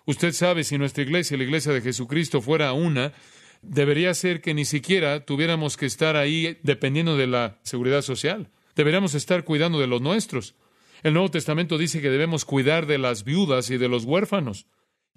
Usted 0.06 0.34
sabe, 0.34 0.64
si 0.64 0.78
nuestra 0.78 1.04
iglesia, 1.04 1.38
la 1.38 1.44
iglesia 1.44 1.72
de 1.74 1.82
Jesucristo, 1.82 2.42
fuera 2.42 2.74
una, 2.74 3.14
debería 3.62 4.14
ser 4.14 4.42
que 4.42 4.54
ni 4.54 4.66
siquiera 4.66 5.26
tuviéramos 5.26 5.78
que 5.78 5.86
estar 5.86 6.16
ahí 6.16 6.60
dependiendo 6.64 7.18
de 7.18 7.28
la 7.28 7.60
seguridad 7.64 8.02
social. 8.02 8.50
Deberíamos 8.76 9.16
estar 9.16 9.44
cuidando 9.44 9.80
de 9.80 9.88
los 9.88 10.02
nuestros. 10.02 10.56
El 11.02 11.14
Nuevo 11.14 11.32
Testamento 11.32 11.78
dice 11.78 12.02
que 12.02 12.10
debemos 12.10 12.46
cuidar 12.46 12.86
de 12.86 12.98
las 12.98 13.24
viudas 13.24 13.70
y 13.70 13.78
de 13.78 13.88
los 13.88 14.06
huérfanos 14.06 14.68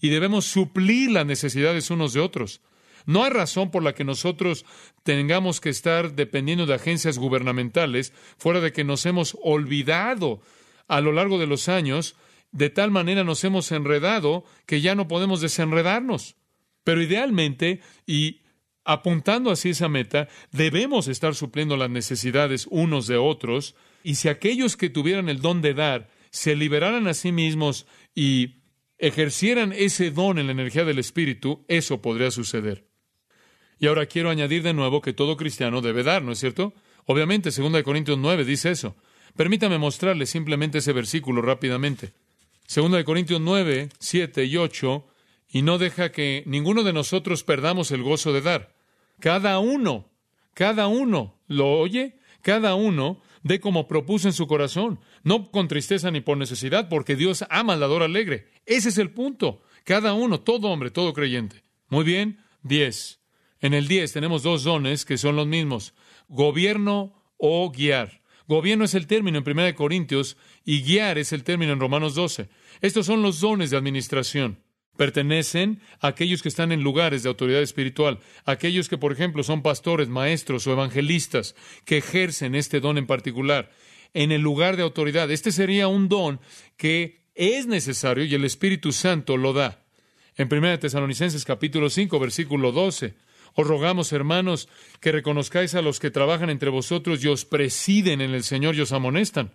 y 0.00 0.10
debemos 0.10 0.46
suplir 0.46 1.10
las 1.10 1.26
necesidades 1.26 1.90
unos 1.90 2.12
de 2.12 2.20
otros. 2.20 2.60
No 3.06 3.24
hay 3.24 3.30
razón 3.30 3.70
por 3.70 3.82
la 3.82 3.94
que 3.94 4.04
nosotros 4.04 4.64
tengamos 5.02 5.60
que 5.60 5.70
estar 5.70 6.14
dependiendo 6.14 6.66
de 6.66 6.74
agencias 6.74 7.18
gubernamentales 7.18 8.12
fuera 8.36 8.60
de 8.60 8.72
que 8.72 8.84
nos 8.84 9.06
hemos 9.06 9.36
olvidado 9.42 10.40
a 10.88 11.00
lo 11.00 11.12
largo 11.12 11.38
de 11.38 11.46
los 11.46 11.68
años, 11.68 12.16
de 12.52 12.70
tal 12.70 12.90
manera 12.90 13.24
nos 13.24 13.44
hemos 13.44 13.70
enredado 13.72 14.44
que 14.66 14.80
ya 14.80 14.94
no 14.94 15.08
podemos 15.08 15.40
desenredarnos. 15.40 16.36
Pero 16.84 17.02
idealmente, 17.02 17.80
y 18.06 18.40
apuntando 18.84 19.50
hacia 19.50 19.70
esa 19.70 19.88
meta, 19.88 20.28
debemos 20.50 21.08
estar 21.08 21.34
supliendo 21.34 21.76
las 21.76 21.90
necesidades 21.90 22.66
unos 22.70 23.06
de 23.06 23.16
otros, 23.16 23.74
y 24.02 24.14
si 24.14 24.28
aquellos 24.28 24.76
que 24.76 24.88
tuvieran 24.88 25.28
el 25.28 25.40
don 25.40 25.60
de 25.60 25.74
dar 25.74 26.08
se 26.30 26.56
liberaran 26.56 27.06
a 27.08 27.14
sí 27.14 27.32
mismos 27.32 27.86
y 28.14 28.62
ejercieran 28.98 29.72
ese 29.72 30.10
don 30.10 30.38
en 30.38 30.46
la 30.46 30.52
energía 30.52 30.84
del 30.84 30.98
Espíritu, 30.98 31.64
eso 31.68 32.00
podría 32.00 32.30
suceder. 32.30 32.88
Y 33.78 33.86
ahora 33.86 34.06
quiero 34.06 34.30
añadir 34.30 34.62
de 34.62 34.72
nuevo 34.72 35.00
que 35.00 35.12
todo 35.12 35.36
cristiano 35.36 35.80
debe 35.80 36.02
dar, 36.02 36.22
¿no 36.22 36.32
es 36.32 36.38
cierto? 36.38 36.74
Obviamente, 37.04 37.50
2 37.50 37.82
Corintios 37.82 38.18
9 38.18 38.44
dice 38.44 38.70
eso. 38.70 38.96
Permítame 39.36 39.78
mostrarle 39.78 40.26
simplemente 40.26 40.78
ese 40.78 40.92
versículo 40.92 41.42
rápidamente. 41.42 42.12
2 42.72 43.02
Corintios 43.04 43.40
9, 43.40 43.88
7 43.98 44.44
y 44.44 44.56
8 44.58 45.06
y 45.48 45.62
no 45.62 45.78
deja 45.78 46.12
que 46.12 46.42
ninguno 46.46 46.82
de 46.82 46.92
nosotros 46.92 47.42
perdamos 47.42 47.90
el 47.92 48.02
gozo 48.02 48.34
de 48.34 48.42
dar. 48.42 48.74
Cada 49.20 49.58
uno, 49.58 50.10
cada 50.52 50.86
uno, 50.86 51.40
¿lo 51.46 51.78
oye? 51.78 52.18
Cada 52.42 52.74
uno 52.74 53.22
dé 53.42 53.58
como 53.58 53.88
propuso 53.88 54.28
en 54.28 54.34
su 54.34 54.46
corazón, 54.46 55.00
no 55.22 55.50
con 55.50 55.66
tristeza 55.66 56.10
ni 56.10 56.20
por 56.20 56.36
necesidad, 56.36 56.90
porque 56.90 57.16
Dios 57.16 57.44
ama 57.48 57.72
al 57.72 57.80
dador 57.80 58.02
alegre. 58.02 58.48
Ese 58.66 58.90
es 58.90 58.98
el 58.98 59.12
punto. 59.12 59.62
Cada 59.84 60.12
uno, 60.12 60.40
todo 60.40 60.68
hombre, 60.68 60.90
todo 60.90 61.14
creyente. 61.14 61.64
Muy 61.88 62.04
bien, 62.04 62.38
diez. 62.62 63.20
En 63.60 63.72
el 63.72 63.88
diez 63.88 64.12
tenemos 64.12 64.42
dos 64.42 64.62
dones 64.62 65.06
que 65.06 65.16
son 65.16 65.36
los 65.36 65.46
mismos, 65.46 65.94
gobierno 66.28 67.14
o 67.38 67.70
guiar. 67.70 68.20
Gobierno 68.48 68.86
es 68.86 68.94
el 68.94 69.06
término 69.06 69.38
en 69.38 69.48
1 69.48 69.74
Corintios 69.76 70.36
y 70.64 70.82
guiar 70.82 71.18
es 71.18 71.32
el 71.32 71.44
término 71.44 71.72
en 71.72 71.80
Romanos 71.80 72.14
12. 72.14 72.48
Estos 72.80 73.06
son 73.06 73.22
los 73.22 73.40
dones 73.40 73.70
de 73.70 73.76
administración 73.76 74.58
pertenecen 74.98 75.80
a 76.00 76.08
aquellos 76.08 76.42
que 76.42 76.48
están 76.48 76.72
en 76.72 76.82
lugares 76.82 77.22
de 77.22 77.28
autoridad 77.28 77.62
espiritual, 77.62 78.18
aquellos 78.44 78.88
que, 78.88 78.98
por 78.98 79.12
ejemplo, 79.12 79.44
son 79.44 79.62
pastores, 79.62 80.08
maestros 80.08 80.66
o 80.66 80.72
evangelistas 80.72 81.54
que 81.84 81.98
ejercen 81.98 82.56
este 82.56 82.80
don 82.80 82.98
en 82.98 83.06
particular 83.06 83.70
en 84.12 84.32
el 84.32 84.42
lugar 84.42 84.76
de 84.76 84.82
autoridad. 84.82 85.30
Este 85.30 85.52
sería 85.52 85.86
un 85.86 86.08
don 86.08 86.40
que 86.76 87.20
es 87.36 87.68
necesario 87.68 88.24
y 88.24 88.34
el 88.34 88.44
Espíritu 88.44 88.90
Santo 88.90 89.36
lo 89.36 89.52
da. 89.52 89.84
En 90.36 90.52
1 90.52 90.80
Tesalonicenses 90.80 91.44
capítulo 91.44 91.90
5, 91.90 92.18
versículo 92.18 92.72
12, 92.72 93.14
os 93.54 93.66
rogamos, 93.66 94.12
hermanos, 94.12 94.68
que 95.00 95.12
reconozcáis 95.12 95.74
a 95.74 95.82
los 95.82 96.00
que 96.00 96.10
trabajan 96.10 96.50
entre 96.50 96.70
vosotros 96.70 97.22
y 97.24 97.28
os 97.28 97.44
presiden 97.44 98.20
en 98.20 98.32
el 98.32 98.44
Señor 98.44 98.74
y 98.74 98.80
os 98.80 98.92
amonestan. 98.92 99.52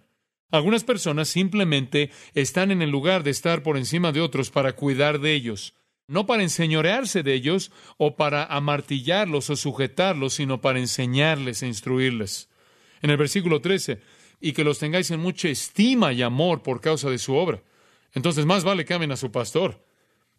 Algunas 0.52 0.84
personas 0.84 1.30
simplemente 1.30 2.12
están 2.36 2.72
en 2.72 2.82
el 2.82 2.92
lugar 2.92 3.24
de 3.24 3.32
estar 3.32 3.64
por 3.64 3.78
encima 3.78 4.12
de 4.12 4.22
otros 4.22 4.52
para 4.52 4.74
cuidar 4.74 5.20
de 5.20 5.34
ellos, 5.34 5.74
no 6.08 6.26
para 6.26 6.44
enseñorearse 6.44 7.24
de 7.24 7.34
ellos 7.34 7.72
o 7.98 8.16
para 8.16 8.46
amartillarlos 8.46 9.50
o 9.50 9.56
sujetarlos, 9.56 10.36
sino 10.36 10.62
para 10.62 10.80
enseñarles 10.80 11.64
e 11.64 11.68
instruirles. 11.68 12.50
En 13.02 13.10
el 13.10 13.18
versículo 13.18 13.62
13, 13.62 14.00
y 14.40 14.52
que 14.52 14.66
los 14.66 14.78
tengáis 14.78 15.10
en 15.10 15.22
mucha 15.22 15.48
estima 15.48 16.12
y 16.12 16.22
amor 16.22 16.62
por 16.64 16.82
causa 16.82 17.10
de 17.10 17.18
su 17.18 17.34
obra. 17.34 17.64
Entonces 18.14 18.46
más 18.46 18.64
vale 18.64 18.86
que 18.86 18.94
amen 18.94 19.12
a 19.14 19.18
su 19.18 19.32
pastor. 19.32 19.84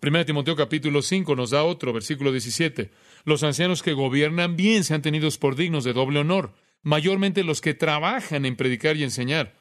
1 0.03 0.27
Timoteo 0.27 0.55
capítulo 0.55 1.01
5 1.01 1.35
nos 1.35 1.51
da 1.51 1.65
otro, 1.65 1.93
versículo 1.93 2.31
17. 2.31 2.91
Los 3.25 3.43
ancianos 3.43 3.83
que 3.83 3.93
gobiernan 3.93 4.57
bien 4.57 4.85
sean 4.85 5.03
tenidos 5.03 5.39
por 5.39 5.57
dignos 5.57 5.85
de 5.85 5.93
doble 5.93 6.21
honor, 6.21 6.55
mayormente 6.83 7.45
los 7.45 7.61
que 7.61 7.75
trabajan 7.75 8.45
en 8.45 8.57
predicar 8.57 8.97
y 8.97 9.05
enseñar 9.05 9.55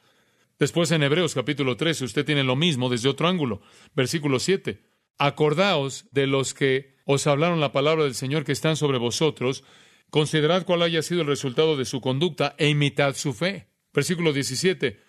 Después 0.59 0.91
en 0.91 1.03
Hebreos 1.03 1.33
capítulo 1.33 1.77
13 1.77 2.05
usted 2.05 2.25
tiene 2.25 2.43
lo 2.43 2.55
mismo 2.55 2.89
desde 2.89 3.09
otro 3.09 3.27
ángulo. 3.27 3.61
Versículo 3.95 4.39
7. 4.39 4.81
Acordaos 5.17 6.05
de 6.11 6.27
los 6.27 6.53
que 6.53 6.95
os 7.05 7.27
hablaron 7.27 7.59
la 7.59 7.71
palabra 7.71 8.03
del 8.03 8.15
Señor 8.15 8.45
que 8.45 8.51
están 8.51 8.77
sobre 8.77 8.97
vosotros, 8.97 9.63
considerad 10.09 10.65
cuál 10.65 10.83
haya 10.83 11.01
sido 11.01 11.21
el 11.21 11.27
resultado 11.27 11.75
de 11.75 11.85
su 11.85 12.01
conducta 12.01 12.55
e 12.57 12.69
imitad 12.69 13.15
su 13.15 13.33
fe. 13.33 13.67
Versículo 13.93 14.31
17. 14.31 14.99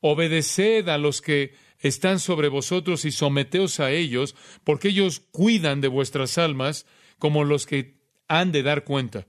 Obedeced 0.00 0.88
a 0.88 0.98
los 0.98 1.20
que 1.20 1.54
están 1.78 2.18
sobre 2.18 2.48
vosotros 2.48 3.04
y 3.04 3.10
someteos 3.10 3.80
a 3.80 3.90
ellos, 3.90 4.36
porque 4.64 4.88
ellos 4.88 5.20
cuidan 5.30 5.80
de 5.80 5.88
vuestras 5.88 6.38
almas 6.38 6.86
como 7.18 7.44
los 7.44 7.66
que 7.66 8.01
han 8.32 8.50
de 8.50 8.62
dar 8.62 8.84
cuenta. 8.84 9.26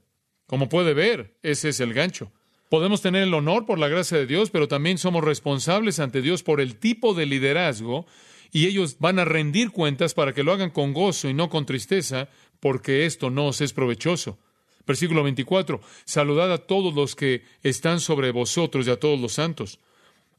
Como 0.47 0.69
puede 0.69 0.93
ver, 0.93 1.37
ese 1.43 1.69
es 1.69 1.81
el 1.81 1.93
gancho. 1.93 2.31
Podemos 2.69 3.01
tener 3.01 3.23
el 3.23 3.33
honor 3.33 3.65
por 3.65 3.77
la 3.77 3.89
gracia 3.89 4.17
de 4.17 4.25
Dios, 4.25 4.49
pero 4.49 4.69
también 4.69 4.97
somos 4.97 5.25
responsables 5.25 5.99
ante 5.99 6.21
Dios 6.21 6.41
por 6.41 6.61
el 6.61 6.77
tipo 6.77 7.13
de 7.13 7.25
liderazgo 7.25 8.05
y 8.53 8.65
ellos 8.65 8.97
van 8.99 9.19
a 9.19 9.25
rendir 9.25 9.71
cuentas 9.71 10.13
para 10.13 10.33
que 10.33 10.43
lo 10.43 10.53
hagan 10.53 10.69
con 10.69 10.93
gozo 10.93 11.27
y 11.27 11.33
no 11.33 11.49
con 11.49 11.65
tristeza, 11.65 12.29
porque 12.61 13.05
esto 13.05 13.29
no 13.29 13.47
os 13.47 13.59
es 13.59 13.73
provechoso. 13.73 14.39
Versículo 14.87 15.21
24. 15.23 15.81
Saludad 16.05 16.53
a 16.53 16.59
todos 16.59 16.93
los 16.93 17.15
que 17.15 17.43
están 17.61 17.99
sobre 17.99 18.31
vosotros 18.31 18.87
y 18.87 18.91
a 18.91 18.99
todos 18.99 19.19
los 19.19 19.33
santos. 19.33 19.79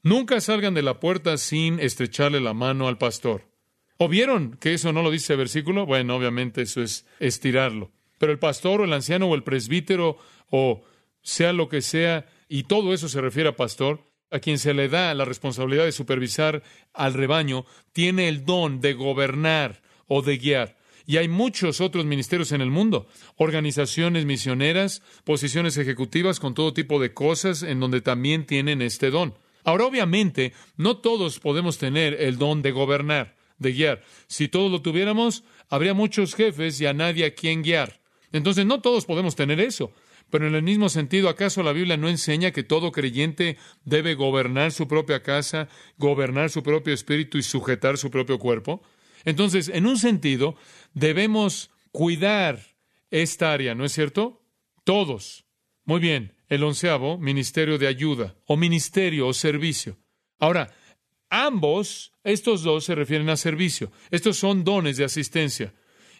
Nunca 0.02 0.40
salgan 0.40 0.72
de 0.72 0.82
la 0.82 1.00
puerta 1.00 1.36
sin 1.36 1.80
estrecharle 1.80 2.40
la 2.40 2.54
mano 2.54 2.88
al 2.88 2.96
pastor. 2.96 3.46
¿O 3.98 4.08
vieron 4.08 4.56
que 4.58 4.72
eso 4.72 4.90
no 4.92 5.02
lo 5.02 5.10
dice 5.10 5.34
el 5.34 5.38
versículo? 5.40 5.84
Bueno, 5.84 6.16
obviamente 6.16 6.62
eso 6.62 6.82
es 6.82 7.06
estirarlo. 7.20 7.92
Pero 8.18 8.32
el 8.32 8.38
pastor 8.38 8.80
o 8.80 8.84
el 8.84 8.92
anciano 8.92 9.26
o 9.26 9.34
el 9.34 9.42
presbítero 9.42 10.18
o 10.50 10.84
sea 11.22 11.52
lo 11.52 11.68
que 11.68 11.82
sea, 11.82 12.26
y 12.48 12.64
todo 12.64 12.94
eso 12.94 13.08
se 13.08 13.20
refiere 13.20 13.48
a 13.48 13.56
pastor, 13.56 14.00
a 14.30 14.40
quien 14.40 14.58
se 14.58 14.74
le 14.74 14.88
da 14.88 15.14
la 15.14 15.24
responsabilidad 15.24 15.84
de 15.84 15.92
supervisar 15.92 16.62
al 16.92 17.14
rebaño, 17.14 17.66
tiene 17.92 18.28
el 18.28 18.44
don 18.44 18.80
de 18.80 18.92
gobernar 18.94 19.82
o 20.06 20.22
de 20.22 20.38
guiar. 20.38 20.76
Y 21.06 21.18
hay 21.18 21.28
muchos 21.28 21.80
otros 21.80 22.04
ministerios 22.04 22.52
en 22.52 22.60
el 22.60 22.70
mundo, 22.70 23.06
organizaciones 23.36 24.24
misioneras, 24.24 25.02
posiciones 25.24 25.76
ejecutivas 25.76 26.40
con 26.40 26.54
todo 26.54 26.72
tipo 26.72 26.98
de 26.98 27.12
cosas 27.12 27.62
en 27.62 27.78
donde 27.78 28.00
también 28.00 28.46
tienen 28.46 28.80
este 28.80 29.10
don. 29.10 29.34
Ahora, 29.64 29.86
obviamente, 29.86 30.52
no 30.76 30.98
todos 30.98 31.40
podemos 31.40 31.78
tener 31.78 32.14
el 32.20 32.38
don 32.38 32.62
de 32.62 32.70
gobernar, 32.70 33.36
de 33.58 33.72
guiar. 33.72 34.02
Si 34.26 34.48
todos 34.48 34.70
lo 34.70 34.82
tuviéramos, 34.82 35.44
habría 35.68 35.94
muchos 35.94 36.34
jefes 36.34 36.80
y 36.80 36.86
a 36.86 36.94
nadie 36.94 37.26
a 37.26 37.34
quien 37.34 37.62
guiar. 37.62 38.03
Entonces, 38.34 38.66
no 38.66 38.80
todos 38.80 39.06
podemos 39.06 39.36
tener 39.36 39.60
eso. 39.60 39.92
Pero 40.28 40.48
en 40.48 40.56
el 40.56 40.62
mismo 40.64 40.88
sentido, 40.88 41.28
¿acaso 41.28 41.62
la 41.62 41.72
Biblia 41.72 41.96
no 41.96 42.08
enseña 42.08 42.50
que 42.50 42.64
todo 42.64 42.90
creyente 42.90 43.58
debe 43.84 44.14
gobernar 44.14 44.72
su 44.72 44.88
propia 44.88 45.22
casa, 45.22 45.68
gobernar 45.98 46.50
su 46.50 46.64
propio 46.64 46.92
espíritu 46.92 47.38
y 47.38 47.44
sujetar 47.44 47.96
su 47.96 48.10
propio 48.10 48.40
cuerpo? 48.40 48.82
Entonces, 49.24 49.68
en 49.68 49.86
un 49.86 49.98
sentido, 49.98 50.56
debemos 50.94 51.70
cuidar 51.92 52.58
esta 53.12 53.52
área, 53.52 53.76
¿no 53.76 53.84
es 53.84 53.92
cierto? 53.92 54.42
Todos. 54.82 55.44
Muy 55.84 56.00
bien. 56.00 56.34
El 56.48 56.64
onceavo, 56.64 57.16
ministerio 57.18 57.78
de 57.78 57.86
ayuda, 57.86 58.34
o 58.46 58.56
ministerio 58.56 59.28
o 59.28 59.32
servicio. 59.32 59.96
Ahora, 60.40 60.74
ambos, 61.30 62.12
estos 62.24 62.64
dos 62.64 62.84
se 62.84 62.96
refieren 62.96 63.30
a 63.30 63.36
servicio. 63.36 63.92
Estos 64.10 64.38
son 64.38 64.64
dones 64.64 64.96
de 64.96 65.04
asistencia. 65.04 65.72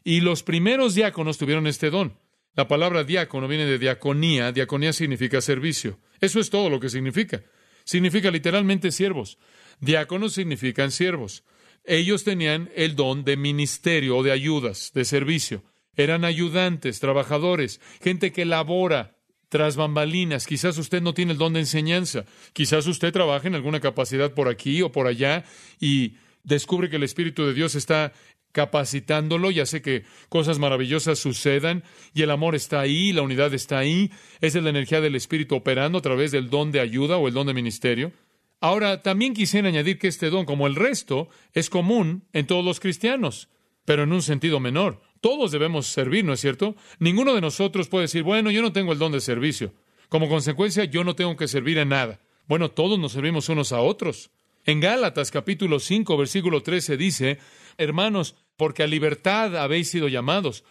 Y 0.05 0.21
los 0.21 0.43
primeros 0.43 0.95
diáconos 0.95 1.39
tuvieron 1.39 1.67
este 1.67 1.91
don. 1.91 2.19
La 2.55 2.69
palabra 2.69 3.03
diácono 3.03 3.49
viene 3.49 3.65
de 3.65 3.79
diaconía. 3.79 4.53
Diaconía 4.53 4.93
significa 4.93 5.41
servicio. 5.41 5.99
Eso 6.21 6.39
es 6.39 6.51
todo 6.51 6.71
lo 6.71 6.79
que 6.79 6.91
significa. 6.91 7.43
Significa 7.85 8.31
literalmente 8.31 8.93
siervos. 8.93 9.39
Diáconos 9.81 10.35
significan 10.35 10.93
siervos. 10.93 11.43
Ellos 11.85 12.23
tenían 12.23 12.71
el 12.77 12.95
don 12.97 13.25
de 13.25 13.37
ministerio 13.37 14.19
o 14.19 14.23
de 14.23 14.33
ayudas, 14.33 14.93
de 14.95 15.05
servicio. 15.05 15.65
Eran 15.97 16.25
ayudantes, 16.25 17.01
trabajadores, 17.01 17.81
gente 18.03 18.33
que 18.33 18.45
labora 18.45 19.17
tras 19.49 19.77
bambalinas. 19.77 20.47
Quizás 20.47 20.79
usted 20.79 21.03
no 21.03 21.15
tiene 21.15 21.33
el 21.33 21.39
don 21.39 21.53
de 21.53 21.61
enseñanza. 21.61 22.25
Quizás 22.53 22.87
usted 22.87 23.13
trabaja 23.13 23.49
en 23.49 23.55
alguna 23.55 23.81
capacidad 23.81 24.33
por 24.33 24.49
aquí 24.49 24.83
o 24.83 24.93
por 24.93 25.07
allá 25.07 25.45
y 25.81 26.15
descubre 26.43 26.89
que 26.89 26.97
el 26.97 27.03
Espíritu 27.03 27.45
de 27.47 27.55
Dios 27.55 27.75
está 27.75 28.13
capacitándolo 28.55 29.51
y 29.51 29.59
hace 29.59 29.83
que 29.83 30.05
cosas 30.29 30.61
maravillosas 30.61 31.19
sucedan 31.19 31.83
y 32.15 32.23
el 32.23 32.31
amor 32.31 32.55
está 32.55 32.81
ahí, 32.81 33.13
la 33.13 33.23
unidad 33.23 33.53
está 33.53 33.79
ahí, 33.79 34.13
es 34.41 34.55
la 34.55 34.71
energía 34.71 35.01
del 35.01 35.17
Espíritu 35.17 35.57
operando 35.57 35.99
a 35.99 36.03
través 36.03 36.31
del 36.31 36.49
don 36.49 36.71
de 36.71 36.79
ayuda 36.79 37.17
o 37.19 37.27
el 37.27 37.35
don 37.35 37.49
de 37.49 37.53
ministerio. 37.53 38.13
Ahora, 38.61 39.03
también 39.03 39.35
quisiera 39.35 39.69
añadir 39.69 39.99
que 39.99 40.07
este 40.07 40.31
don, 40.31 40.47
como 40.47 40.69
el 40.69 40.77
resto, 40.77 41.29
es 41.53 41.69
común 41.69 42.23
en 42.33 42.47
todos 42.47 42.65
los 42.65 42.79
cristianos, 42.79 43.49
pero 43.85 44.05
en 44.05 44.13
un 44.13 44.23
sentido 44.23 44.61
menor. 44.61 45.03
Todos 45.21 45.51
debemos 45.51 45.89
servir, 45.89 46.25
¿no 46.25 46.33
es 46.33 46.41
cierto? 46.41 46.77
Ninguno 47.01 47.35
de 47.35 47.41
nosotros 47.41 47.89
puede 47.89 48.05
decir, 48.05 48.23
bueno, 48.23 48.53
yo 48.53 48.63
no 48.63 48.73
tengo 48.73 48.93
el 48.93 49.01
don 49.01 49.11
de 49.11 49.21
servicio. 49.21 49.75
Como 50.09 50.29
consecuencia, 50.29 50.85
yo 50.85 51.03
no 51.03 51.17
tengo 51.17 51.37
que 51.37 51.49
servir 51.49 51.77
en 51.79 51.89
nada. 51.89 52.21
Bueno, 52.47 52.71
todos 52.71 53.01
nos 53.01 53.13
servimos 53.13 53.49
unos 53.49 53.73
a 53.73 53.81
otros. 53.81 54.31
En 54.67 54.81
Gálatas 54.81 55.31
capítulo 55.31 55.79
5, 55.79 56.17
versículo 56.17 56.63
13 56.63 56.97
dice, 56.97 57.39
hermanos, 57.77 58.37
porque 58.57 58.83
a 58.83 58.87
libertad 58.87 59.57
habéis 59.57 59.91
sido 59.91 60.09
llamados, 60.09 60.65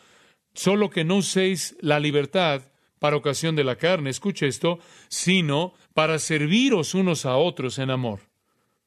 solo 0.53 0.89
que 0.89 1.03
no 1.03 1.17
uséis 1.17 1.75
la 1.81 1.99
libertad 1.99 2.63
para 2.99 3.17
ocasión 3.17 3.55
de 3.55 3.65
la 3.65 3.75
carne, 3.75 4.09
escuche 4.09 4.47
esto, 4.47 4.79
sino 5.09 5.73
para 5.93 6.19
serviros 6.19 6.93
unos 6.93 7.25
a 7.25 7.35
otros 7.35 7.77
en 7.79 7.89
amor. 7.89 8.21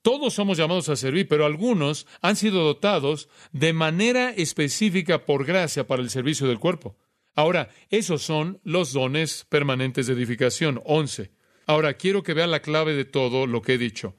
Todos 0.00 0.34
somos 0.34 0.56
llamados 0.56 0.88
a 0.88 0.96
servir, 0.96 1.26
pero 1.28 1.44
algunos 1.44 2.06
han 2.22 2.36
sido 2.36 2.62
dotados 2.62 3.28
de 3.52 3.72
manera 3.72 4.30
específica 4.30 5.26
por 5.26 5.44
gracia 5.44 5.86
para 5.86 6.00
el 6.00 6.10
servicio 6.10 6.46
del 6.46 6.60
cuerpo. 6.60 6.96
Ahora, 7.34 7.68
esos 7.90 8.22
son 8.22 8.60
los 8.64 8.92
dones 8.92 9.44
permanentes 9.48 10.06
de 10.06 10.14
edificación, 10.14 10.80
once. 10.86 11.32
Ahora, 11.66 11.94
quiero 11.94 12.22
que 12.22 12.32
vea 12.32 12.46
la 12.46 12.62
clave 12.62 12.94
de 12.94 13.04
todo 13.04 13.46
lo 13.46 13.60
que 13.60 13.74
he 13.74 13.78
dicho. 13.78 14.14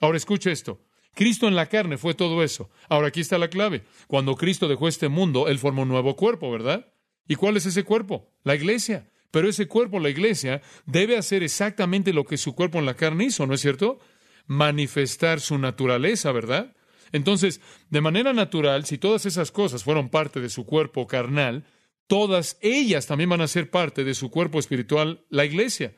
Ahora, 0.00 0.18
escuche 0.18 0.52
esto. 0.52 0.78
Cristo 1.18 1.48
en 1.48 1.56
la 1.56 1.66
carne 1.66 1.98
fue 1.98 2.14
todo 2.14 2.44
eso. 2.44 2.70
Ahora, 2.88 3.08
aquí 3.08 3.18
está 3.18 3.38
la 3.38 3.50
clave. 3.50 3.82
Cuando 4.06 4.36
Cristo 4.36 4.68
dejó 4.68 4.86
este 4.86 5.08
mundo, 5.08 5.48
Él 5.48 5.58
formó 5.58 5.82
un 5.82 5.88
nuevo 5.88 6.14
cuerpo, 6.14 6.48
¿verdad? 6.48 6.92
¿Y 7.26 7.34
cuál 7.34 7.56
es 7.56 7.66
ese 7.66 7.82
cuerpo? 7.82 8.30
La 8.44 8.54
iglesia. 8.54 9.10
Pero 9.32 9.48
ese 9.48 9.66
cuerpo, 9.66 9.98
la 9.98 10.10
iglesia, 10.10 10.62
debe 10.86 11.16
hacer 11.16 11.42
exactamente 11.42 12.12
lo 12.12 12.24
que 12.24 12.36
su 12.36 12.54
cuerpo 12.54 12.78
en 12.78 12.86
la 12.86 12.94
carne 12.94 13.24
hizo, 13.24 13.48
¿no 13.48 13.54
es 13.54 13.60
cierto? 13.60 13.98
Manifestar 14.46 15.40
su 15.40 15.58
naturaleza, 15.58 16.30
¿verdad? 16.30 16.76
Entonces, 17.10 17.60
de 17.90 18.00
manera 18.00 18.32
natural, 18.32 18.86
si 18.86 18.96
todas 18.96 19.26
esas 19.26 19.50
cosas 19.50 19.82
fueron 19.82 20.10
parte 20.10 20.40
de 20.40 20.50
su 20.50 20.66
cuerpo 20.66 21.08
carnal, 21.08 21.64
todas 22.06 22.58
ellas 22.60 23.08
también 23.08 23.30
van 23.30 23.40
a 23.40 23.48
ser 23.48 23.70
parte 23.70 24.04
de 24.04 24.14
su 24.14 24.30
cuerpo 24.30 24.60
espiritual, 24.60 25.24
la 25.30 25.44
iglesia. 25.44 25.96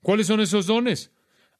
¿Cuáles 0.00 0.28
son 0.28 0.40
esos 0.40 0.64
dones? 0.66 1.11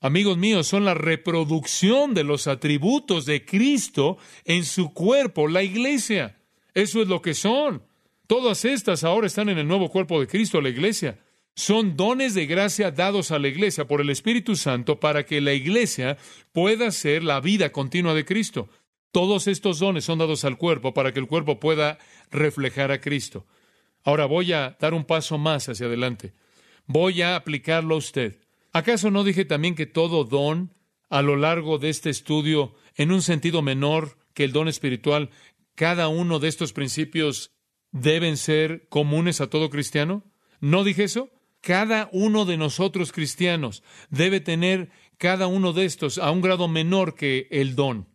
Amigos 0.02 0.36
míos, 0.36 0.66
son 0.66 0.84
la 0.84 0.94
reproducción 0.94 2.12
de 2.12 2.24
los 2.24 2.48
atributos 2.48 3.24
de 3.24 3.44
Cristo 3.44 4.18
en 4.44 4.64
su 4.64 4.92
cuerpo, 4.92 5.46
la 5.46 5.62
iglesia. 5.62 6.40
Eso 6.74 7.00
es 7.00 7.06
lo 7.06 7.22
que 7.22 7.34
son. 7.34 7.84
Todas 8.26 8.64
estas 8.64 9.04
ahora 9.04 9.28
están 9.28 9.48
en 9.48 9.58
el 9.58 9.68
nuevo 9.68 9.90
cuerpo 9.90 10.18
de 10.18 10.26
Cristo, 10.26 10.60
la 10.60 10.70
iglesia. 10.70 11.20
Son 11.54 11.96
dones 11.96 12.34
de 12.34 12.46
gracia 12.46 12.90
dados 12.90 13.30
a 13.30 13.38
la 13.38 13.46
iglesia 13.46 13.86
por 13.86 14.00
el 14.00 14.10
Espíritu 14.10 14.56
Santo 14.56 14.98
para 14.98 15.24
que 15.24 15.40
la 15.40 15.52
iglesia 15.52 16.18
pueda 16.50 16.90
ser 16.90 17.22
la 17.22 17.40
vida 17.40 17.70
continua 17.70 18.12
de 18.12 18.24
Cristo. 18.24 18.68
Todos 19.12 19.46
estos 19.46 19.78
dones 19.78 20.04
son 20.04 20.18
dados 20.18 20.44
al 20.44 20.58
cuerpo 20.58 20.92
para 20.94 21.12
que 21.12 21.20
el 21.20 21.28
cuerpo 21.28 21.60
pueda 21.60 21.98
reflejar 22.32 22.90
a 22.90 23.00
Cristo. 23.00 23.46
Ahora 24.02 24.26
voy 24.26 24.52
a 24.52 24.76
dar 24.80 24.94
un 24.94 25.04
paso 25.04 25.38
más 25.38 25.68
hacia 25.68 25.86
adelante. 25.86 26.32
Voy 26.86 27.22
a 27.22 27.36
aplicarlo 27.36 27.94
a 27.94 27.98
usted. 27.98 28.41
¿Acaso 28.72 29.10
no 29.10 29.22
dije 29.22 29.44
también 29.44 29.74
que 29.74 29.86
todo 29.86 30.24
don 30.24 30.74
a 31.10 31.20
lo 31.20 31.36
largo 31.36 31.78
de 31.78 31.90
este 31.90 32.08
estudio, 32.08 32.74
en 32.96 33.12
un 33.12 33.20
sentido 33.20 33.60
menor 33.60 34.16
que 34.32 34.44
el 34.44 34.52
don 34.52 34.66
espiritual, 34.66 35.30
cada 35.74 36.08
uno 36.08 36.38
de 36.38 36.48
estos 36.48 36.72
principios 36.72 37.52
deben 37.90 38.38
ser 38.38 38.88
comunes 38.88 39.42
a 39.42 39.50
todo 39.50 39.68
cristiano? 39.68 40.24
¿No 40.60 40.84
dije 40.84 41.04
eso? 41.04 41.30
Cada 41.60 42.08
uno 42.12 42.46
de 42.46 42.56
nosotros 42.56 43.12
cristianos 43.12 43.82
debe 44.08 44.40
tener 44.40 44.90
cada 45.18 45.46
uno 45.46 45.74
de 45.74 45.84
estos 45.84 46.16
a 46.16 46.30
un 46.30 46.40
grado 46.40 46.66
menor 46.66 47.14
que 47.14 47.48
el 47.50 47.76
don. 47.76 48.08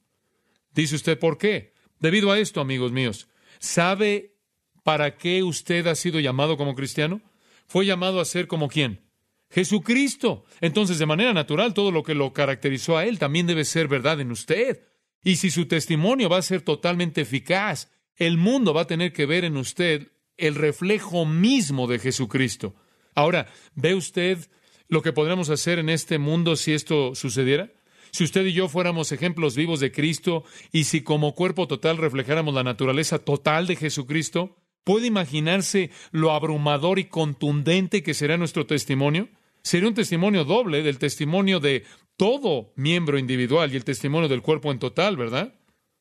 Dice 0.74 0.96
usted, 0.96 1.20
¿por 1.20 1.38
qué? 1.38 1.74
Debido 2.00 2.32
a 2.32 2.40
esto, 2.40 2.62
amigos 2.62 2.92
míos, 2.92 3.30
¿sabe 3.60 4.36
para 4.84 5.18
qué 5.18 5.44
usted 5.44 5.86
ha 5.88 5.96
sido 5.96 6.20
llamado 6.20 6.58
como 6.58 6.76
cristiano? 6.76 7.22
Fue 7.68 7.86
llamado 7.86 8.20
a 8.20 8.26
ser 8.26 8.48
como 8.48 8.68
quién? 8.68 9.07
Jesucristo. 9.50 10.46
Entonces, 10.62 11.00
de 11.00 11.06
manera 11.06 11.34
natural, 11.34 11.74
todo 11.74 11.92
lo 11.92 12.04
que 12.04 12.16
lo 12.16 12.34
caracterizó 12.34 12.98
a 12.98 13.06
Él 13.06 13.20
también 13.20 13.48
debe 13.48 13.66
ser 13.66 13.88
verdad 13.88 14.20
en 14.20 14.32
usted. 14.32 14.82
Y 15.24 15.38
si 15.38 15.50
su 15.50 15.68
testimonio 15.68 16.30
va 16.30 16.38
a 16.38 16.42
ser 16.42 16.62
totalmente 16.62 17.22
eficaz, 17.22 17.92
el 18.16 18.38
mundo 18.38 18.74
va 18.74 18.82
a 18.82 18.88
tener 18.88 19.14
que 19.14 19.26
ver 19.26 19.46
en 19.46 19.58
usted 19.58 20.12
el 20.38 20.56
reflejo 20.56 21.26
mismo 21.26 21.88
de 21.88 22.00
Jesucristo. 22.00 22.76
Ahora, 23.16 23.48
¿ve 23.74 23.96
usted 23.96 24.50
lo 24.88 25.02
que 25.02 25.14
podríamos 25.14 25.50
hacer 25.50 25.80
en 25.80 25.90
este 25.90 26.18
mundo 26.18 26.56
si 26.56 26.74
esto 26.74 27.16
sucediera? 27.16 27.72
Si 28.12 28.24
usted 28.24 28.46
y 28.46 28.54
yo 28.54 28.70
fuéramos 28.70 29.12
ejemplos 29.12 29.56
vivos 29.56 29.80
de 29.80 29.92
Cristo 29.92 30.44
y 30.72 30.86
si 30.86 31.02
como 31.02 31.36
cuerpo 31.36 31.68
total 31.68 31.98
reflejáramos 31.98 32.54
la 32.54 32.64
naturaleza 32.64 33.20
total 33.20 33.68
de 33.68 33.76
Jesucristo, 33.76 34.56
¿puede 34.84 35.08
imaginarse 35.08 35.92
lo 36.12 36.32
abrumador 36.32 37.00
y 37.00 37.06
contundente 37.06 38.04
que 38.04 38.14
será 38.14 38.38
nuestro 38.38 38.66
testimonio? 38.66 39.30
Sería 39.68 39.90
un 39.90 39.96
testimonio 39.96 40.46
doble 40.46 40.82
del 40.82 40.98
testimonio 40.98 41.60
de 41.60 41.84
todo 42.16 42.72
miembro 42.78 43.20
individual 43.20 43.74
y 43.74 43.76
el 43.76 43.84
testimonio 43.84 44.30
del 44.30 44.42
cuerpo 44.42 44.72
en 44.72 44.80
total, 44.80 45.18
¿verdad? 45.18 45.56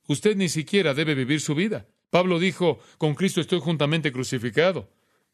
Usted 0.06 0.36
ni 0.36 0.48
siquiera 0.48 0.94
debe 0.94 1.16
vivir 1.16 1.40
su 1.40 1.56
vida. 1.56 1.88
Pablo 2.10 2.38
dijo, 2.38 2.78
con 2.96 3.16
Cristo 3.16 3.40
estoy 3.40 3.58
juntamente 3.58 4.12
crucificado. 4.12 4.88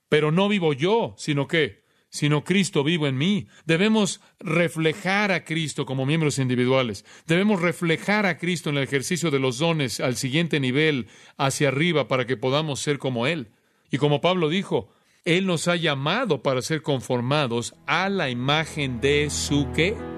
Pero 0.08 0.32
no 0.32 0.48
vivo 0.48 0.72
yo, 0.72 1.14
sino 1.18 1.46
que, 1.46 1.84
sino 2.08 2.42
Cristo 2.42 2.82
vivo 2.82 3.06
en 3.06 3.18
mí. 3.18 3.48
Debemos 3.66 4.22
reflejar 4.40 5.30
a 5.30 5.44
Cristo 5.44 5.84
como 5.84 6.06
miembros 6.06 6.38
individuales. 6.38 7.04
Debemos 7.26 7.60
reflejar 7.60 8.24
a 8.24 8.38
Cristo 8.38 8.70
en 8.70 8.78
el 8.78 8.84
ejercicio 8.84 9.30
de 9.30 9.40
los 9.40 9.58
dones 9.58 10.00
al 10.00 10.16
siguiente 10.16 10.58
nivel, 10.58 11.06
hacia 11.36 11.68
arriba, 11.68 12.08
para 12.08 12.26
que 12.26 12.38
podamos 12.38 12.80
ser 12.80 12.96
como 12.96 13.26
Él. 13.26 13.50
Y 13.90 13.98
como 13.98 14.22
Pablo 14.22 14.48
dijo, 14.48 14.90
Él 15.24 15.46
nos 15.46 15.68
ha 15.68 15.76
llamado 15.76 16.42
para 16.42 16.62
ser 16.62 16.82
conformados 16.82 17.76
a 17.86 18.08
la 18.08 18.28
imagen 18.28 19.00
de 19.00 19.30
su? 19.30 19.68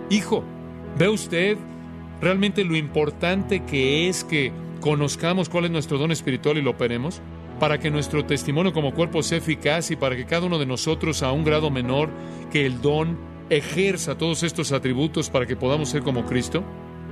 Hijo. 0.08 0.42
¿Ve 0.98 1.08
usted 1.08 1.58
realmente 2.22 2.64
lo 2.64 2.74
importante 2.74 3.66
que 3.66 4.08
es 4.08 4.24
que 4.24 4.50
conozcamos 4.80 5.50
cuál 5.50 5.66
es 5.66 5.70
nuestro 5.70 5.98
don 5.98 6.10
espiritual 6.10 6.56
y 6.56 6.62
lo 6.62 6.70
operemos? 6.70 7.20
Para 7.60 7.78
que 7.78 7.90
nuestro 7.90 8.24
testimonio 8.24 8.72
como 8.72 8.94
cuerpo 8.94 9.22
sea 9.22 9.38
eficaz 9.38 9.90
y 9.90 9.96
para 9.96 10.16
que 10.16 10.24
cada 10.24 10.46
uno 10.46 10.58
de 10.58 10.64
nosotros 10.64 11.22
a 11.22 11.32
un 11.32 11.44
grado 11.44 11.70
menor 11.70 12.08
que 12.50 12.64
el 12.64 12.80
don 12.80 13.18
ejerza 13.50 14.16
todos 14.16 14.42
estos 14.42 14.72
atributos 14.72 15.28
para 15.28 15.44
que 15.44 15.54
podamos 15.54 15.90
ser 15.90 16.02
como 16.02 16.24
Cristo? 16.24 16.64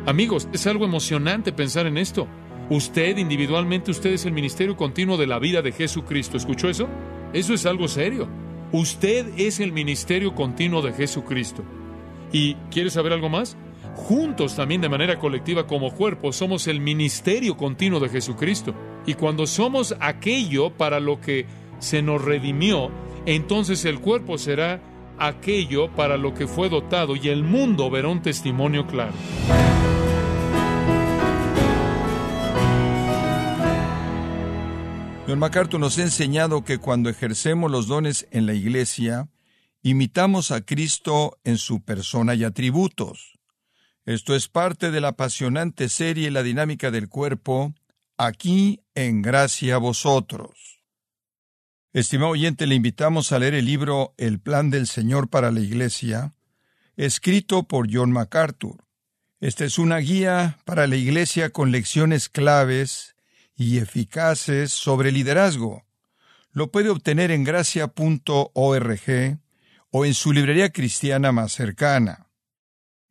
Amigos, 0.07 0.49
es 0.55 0.67
algo 0.67 0.87
emocionante 0.87 1.53
pensar 1.53 1.85
en 1.85 1.99
esto. 1.99 2.27
Usted 2.71 3.19
individualmente, 3.19 3.91
usted 3.91 4.13
es 4.13 4.25
el 4.25 4.33
ministerio 4.33 4.79
continuo 4.79 5.19
de 5.19 5.27
la 5.27 5.39
vida 5.39 5.61
de 5.61 5.73
Jesucristo. 5.73 6.39
¿Escuchó 6.39 6.71
eso? 6.71 6.89
Eso 7.33 7.55
es 7.55 7.67
algo 7.67 7.89
serio. 7.89 8.29
Usted 8.73 9.27
es 9.37 9.61
el 9.61 9.73
ministerio 9.73 10.35
continuo 10.35 10.83
de 10.83 10.93
Jesucristo. 10.93 11.63
¿Y 12.33 12.55
quiere 12.71 12.91
saber 12.91 13.13
algo 13.13 13.29
más? 13.29 13.57
juntos 13.95 14.57
también 14.57 14.81
de 14.81 14.89
manera 14.89 15.19
colectiva 15.19 15.67
como 15.67 15.93
cuerpo, 15.93 16.33
somos 16.33 16.67
el 16.67 16.81
ministerio 16.81 17.57
continuo 17.57 18.01
de 18.01 18.09
Jesucristo. 18.09 18.75
Y 19.07 19.15
cuando 19.15 19.47
somos 19.47 19.95
aquello 20.01 20.71
para 20.71 21.01
lo 21.01 21.21
que 21.21 21.47
se 21.79 22.03
nos 22.03 22.23
redimió, 22.23 22.91
entonces 23.27 23.85
el 23.85 24.01
cuerpo 24.01 24.39
será 24.39 24.81
aquello 25.19 25.89
para 25.91 26.17
lo 26.17 26.35
que 26.35 26.47
fue 26.47 26.69
dotado 26.69 27.17
y 27.17 27.29
el 27.29 27.45
mundo 27.45 27.91
verá 27.91 28.09
un 28.09 28.23
testimonio 28.23 28.87
claro. 28.87 29.13
Don 35.27 35.39
MacArthur 35.39 35.79
nos 35.79 35.99
ha 35.99 36.03
enseñado 36.03 36.65
que 36.65 36.79
cuando 36.79 37.09
ejercemos 37.09 37.71
los 37.71 37.87
dones 37.87 38.27
en 38.33 38.45
la 38.45 38.55
iglesia, 38.55 39.29
imitamos 39.81 40.51
a 40.51 40.63
Cristo 40.63 41.39
en 41.45 41.59
su 41.59 41.85
persona 41.85 42.35
y 42.35 42.43
atributos. 42.43 43.39
Esto 44.05 44.35
es 44.35 44.49
parte 44.49 44.91
de 44.91 45.01
la 45.01 45.09
apasionante 45.09 45.89
serie 45.89 46.33
La 46.33 46.43
dinámica 46.43 46.91
del 46.91 47.09
cuerpo, 47.09 47.73
aquí 48.17 48.81
en 48.97 49.23
Gracia 49.23 49.77
a 49.77 49.79
vosotros. 49.79 50.83
Estimado 51.93 52.33
oyente, 52.33 52.67
le 52.67 52.75
invitamos 52.75 53.31
a 53.31 53.39
leer 53.39 53.55
el 53.55 53.67
libro 53.67 54.15
El 54.19 54.41
plan 54.41 54.71
del 54.71 54.89
Señor 54.89 55.29
para 55.29 55.53
la 55.53 55.61
Iglesia, 55.61 56.35
escrito 56.97 57.63
por 57.63 57.87
John 57.93 58.11
MacArthur. 58.11 58.85
Esta 59.39 59.65
es 59.65 59.79
una 59.79 59.99
guía 59.99 60.59
para 60.65 60.89
la 60.89 60.97
Iglesia 60.97 61.51
con 61.51 61.71
lecciones 61.71 62.29
claves 62.29 63.12
y 63.63 63.79
eficaces 63.79 64.73
sobre 64.73 65.13
liderazgo. 65.13 65.85
Lo 66.53 66.71
puede 66.71 66.91
obtener 66.91 67.31
en 67.31 67.45
gracia.org 67.45 68.49
o 69.91 70.05
en 70.05 70.15
su 70.15 70.33
librería 70.33 70.71
cristiana 70.71 71.33
más 71.33 71.53
cercana. 71.53 72.29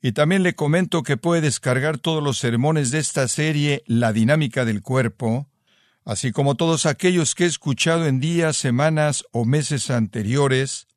Y 0.01 0.11
también 0.13 0.43
le 0.43 0.55
comento 0.55 1.03
que 1.03 1.17
puede 1.17 1.41
descargar 1.41 1.97
todos 1.99 2.23
los 2.23 2.37
sermones 2.37 2.91
de 2.91 2.99
esta 2.99 3.27
serie 3.27 3.83
La 3.85 4.13
dinámica 4.13 4.65
del 4.65 4.81
cuerpo, 4.81 5.47
así 6.05 6.31
como 6.31 6.55
todos 6.55 6.85
aquellos 6.85 7.35
que 7.35 7.45
he 7.45 7.47
escuchado 7.47 8.07
en 8.07 8.19
días, 8.19 8.57
semanas 8.57 9.25
o 9.31 9.45
meses 9.45 9.89
anteriores, 9.89 10.87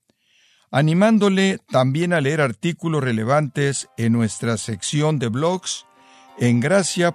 animándole 0.70 1.58
también 1.70 2.12
a 2.12 2.20
leer 2.20 2.40
artículos 2.40 3.04
relevantes 3.04 3.88
en 3.96 4.12
nuestra 4.14 4.56
sección 4.56 5.18
de 5.18 5.28
blogs 5.28 5.86
en 6.38 6.60
gracia.org. 6.60 7.14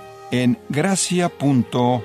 en 0.31 0.57
gracia.org. 0.69 2.01